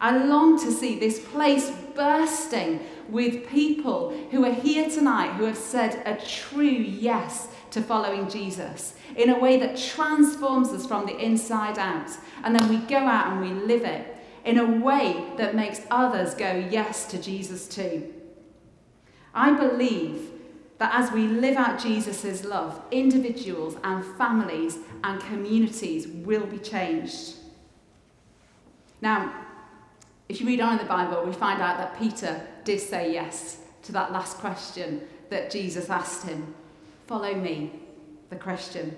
I 0.00 0.16
long 0.24 0.58
to 0.60 0.72
see 0.72 0.98
this 0.98 1.20
place 1.20 1.70
bursting 1.94 2.80
with 3.08 3.48
people 3.48 4.10
who 4.30 4.44
are 4.44 4.52
here 4.52 4.88
tonight 4.88 5.32
who 5.34 5.44
have 5.44 5.56
said 5.56 6.02
a 6.06 6.24
true 6.24 6.62
yes 6.62 7.48
to 7.70 7.82
following 7.82 8.28
Jesus 8.28 8.94
in 9.16 9.30
a 9.30 9.38
way 9.38 9.58
that 9.58 9.76
transforms 9.76 10.68
us 10.68 10.86
from 10.86 11.06
the 11.06 11.16
inside 11.18 11.78
out. 11.78 12.10
And 12.42 12.54
then 12.54 12.68
we 12.68 12.78
go 12.86 12.98
out 12.98 13.32
and 13.32 13.40
we 13.40 13.50
live 13.66 13.84
it 13.84 14.16
in 14.44 14.58
a 14.58 14.64
way 14.64 15.24
that 15.36 15.54
makes 15.54 15.80
others 15.90 16.34
go 16.34 16.66
yes 16.70 17.06
to 17.06 17.20
Jesus 17.20 17.66
too. 17.66 18.12
I 19.34 19.52
believe 19.52 20.30
that 20.78 20.94
as 20.94 21.10
we 21.12 21.26
live 21.26 21.56
out 21.56 21.80
Jesus' 21.80 22.44
love, 22.44 22.80
individuals 22.90 23.76
and 23.82 24.04
families 24.16 24.78
and 25.02 25.20
communities 25.20 26.06
will 26.06 26.46
be 26.46 26.58
changed. 26.58 27.34
Now, 29.00 29.32
if 30.28 30.40
you 30.40 30.46
read 30.46 30.60
on 30.60 30.72
in 30.72 30.78
the 30.78 30.84
Bible, 30.84 31.24
we 31.24 31.32
find 31.32 31.60
out 31.60 31.78
that 31.78 31.98
Peter 31.98 32.46
did 32.64 32.80
say 32.80 33.12
yes 33.12 33.60
to 33.82 33.92
that 33.92 34.12
last 34.12 34.38
question 34.38 35.02
that 35.30 35.50
Jesus 35.50 35.90
asked 35.90 36.26
him 36.26 36.54
Follow 37.06 37.34
me, 37.34 37.72
the 38.30 38.36
question. 38.36 38.96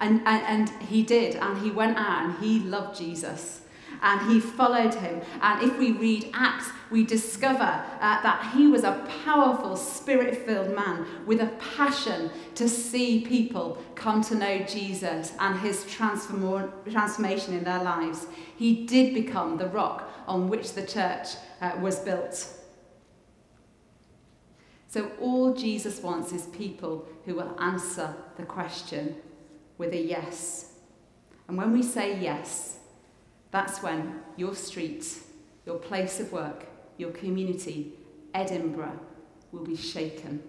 And, 0.00 0.20
and, 0.26 0.42
and 0.68 0.82
he 0.82 1.02
did, 1.02 1.36
and 1.36 1.56
he 1.58 1.70
went 1.70 1.96
out 1.96 2.24
and 2.24 2.44
he 2.44 2.58
loved 2.60 2.98
Jesus 2.98 3.62
and 4.02 4.30
he 4.30 4.40
followed 4.40 4.94
him. 4.94 5.20
And 5.40 5.62
if 5.62 5.78
we 5.78 5.92
read 5.92 6.30
Acts, 6.34 6.68
we 6.90 7.04
discover 7.04 7.62
uh, 7.62 8.22
that 8.22 8.52
he 8.54 8.68
was 8.68 8.84
a 8.84 9.06
powerful, 9.24 9.76
spirit 9.76 10.36
filled 10.46 10.74
man 10.74 11.06
with 11.26 11.40
a 11.40 11.50
passion 11.76 12.30
to 12.54 12.68
see 12.68 13.24
people 13.24 13.82
come 13.94 14.22
to 14.22 14.34
know 14.34 14.58
Jesus 14.60 15.32
and 15.40 15.58
his 15.58 15.84
transform- 15.86 16.72
transformation 16.90 17.54
in 17.54 17.64
their 17.64 17.82
lives. 17.82 18.26
He 18.56 18.86
did 18.86 19.14
become 19.14 19.56
the 19.56 19.68
rock 19.68 20.10
on 20.26 20.48
which 20.48 20.74
the 20.74 20.86
church 20.86 21.28
uh, 21.60 21.72
was 21.80 21.98
built. 22.00 22.48
So, 24.96 25.10
all 25.20 25.52
Jesus 25.52 26.00
wants 26.00 26.32
is 26.32 26.46
people 26.46 27.06
who 27.26 27.34
will 27.34 27.54
answer 27.60 28.16
the 28.38 28.44
question 28.44 29.16
with 29.76 29.92
a 29.92 30.00
yes. 30.00 30.72
And 31.46 31.58
when 31.58 31.74
we 31.74 31.82
say 31.82 32.18
yes, 32.18 32.78
that's 33.50 33.82
when 33.82 34.20
your 34.38 34.54
street, 34.54 35.06
your 35.66 35.76
place 35.76 36.18
of 36.18 36.32
work, 36.32 36.64
your 36.96 37.10
community, 37.10 37.92
Edinburgh, 38.32 38.98
will 39.52 39.64
be 39.64 39.76
shaken. 39.76 40.42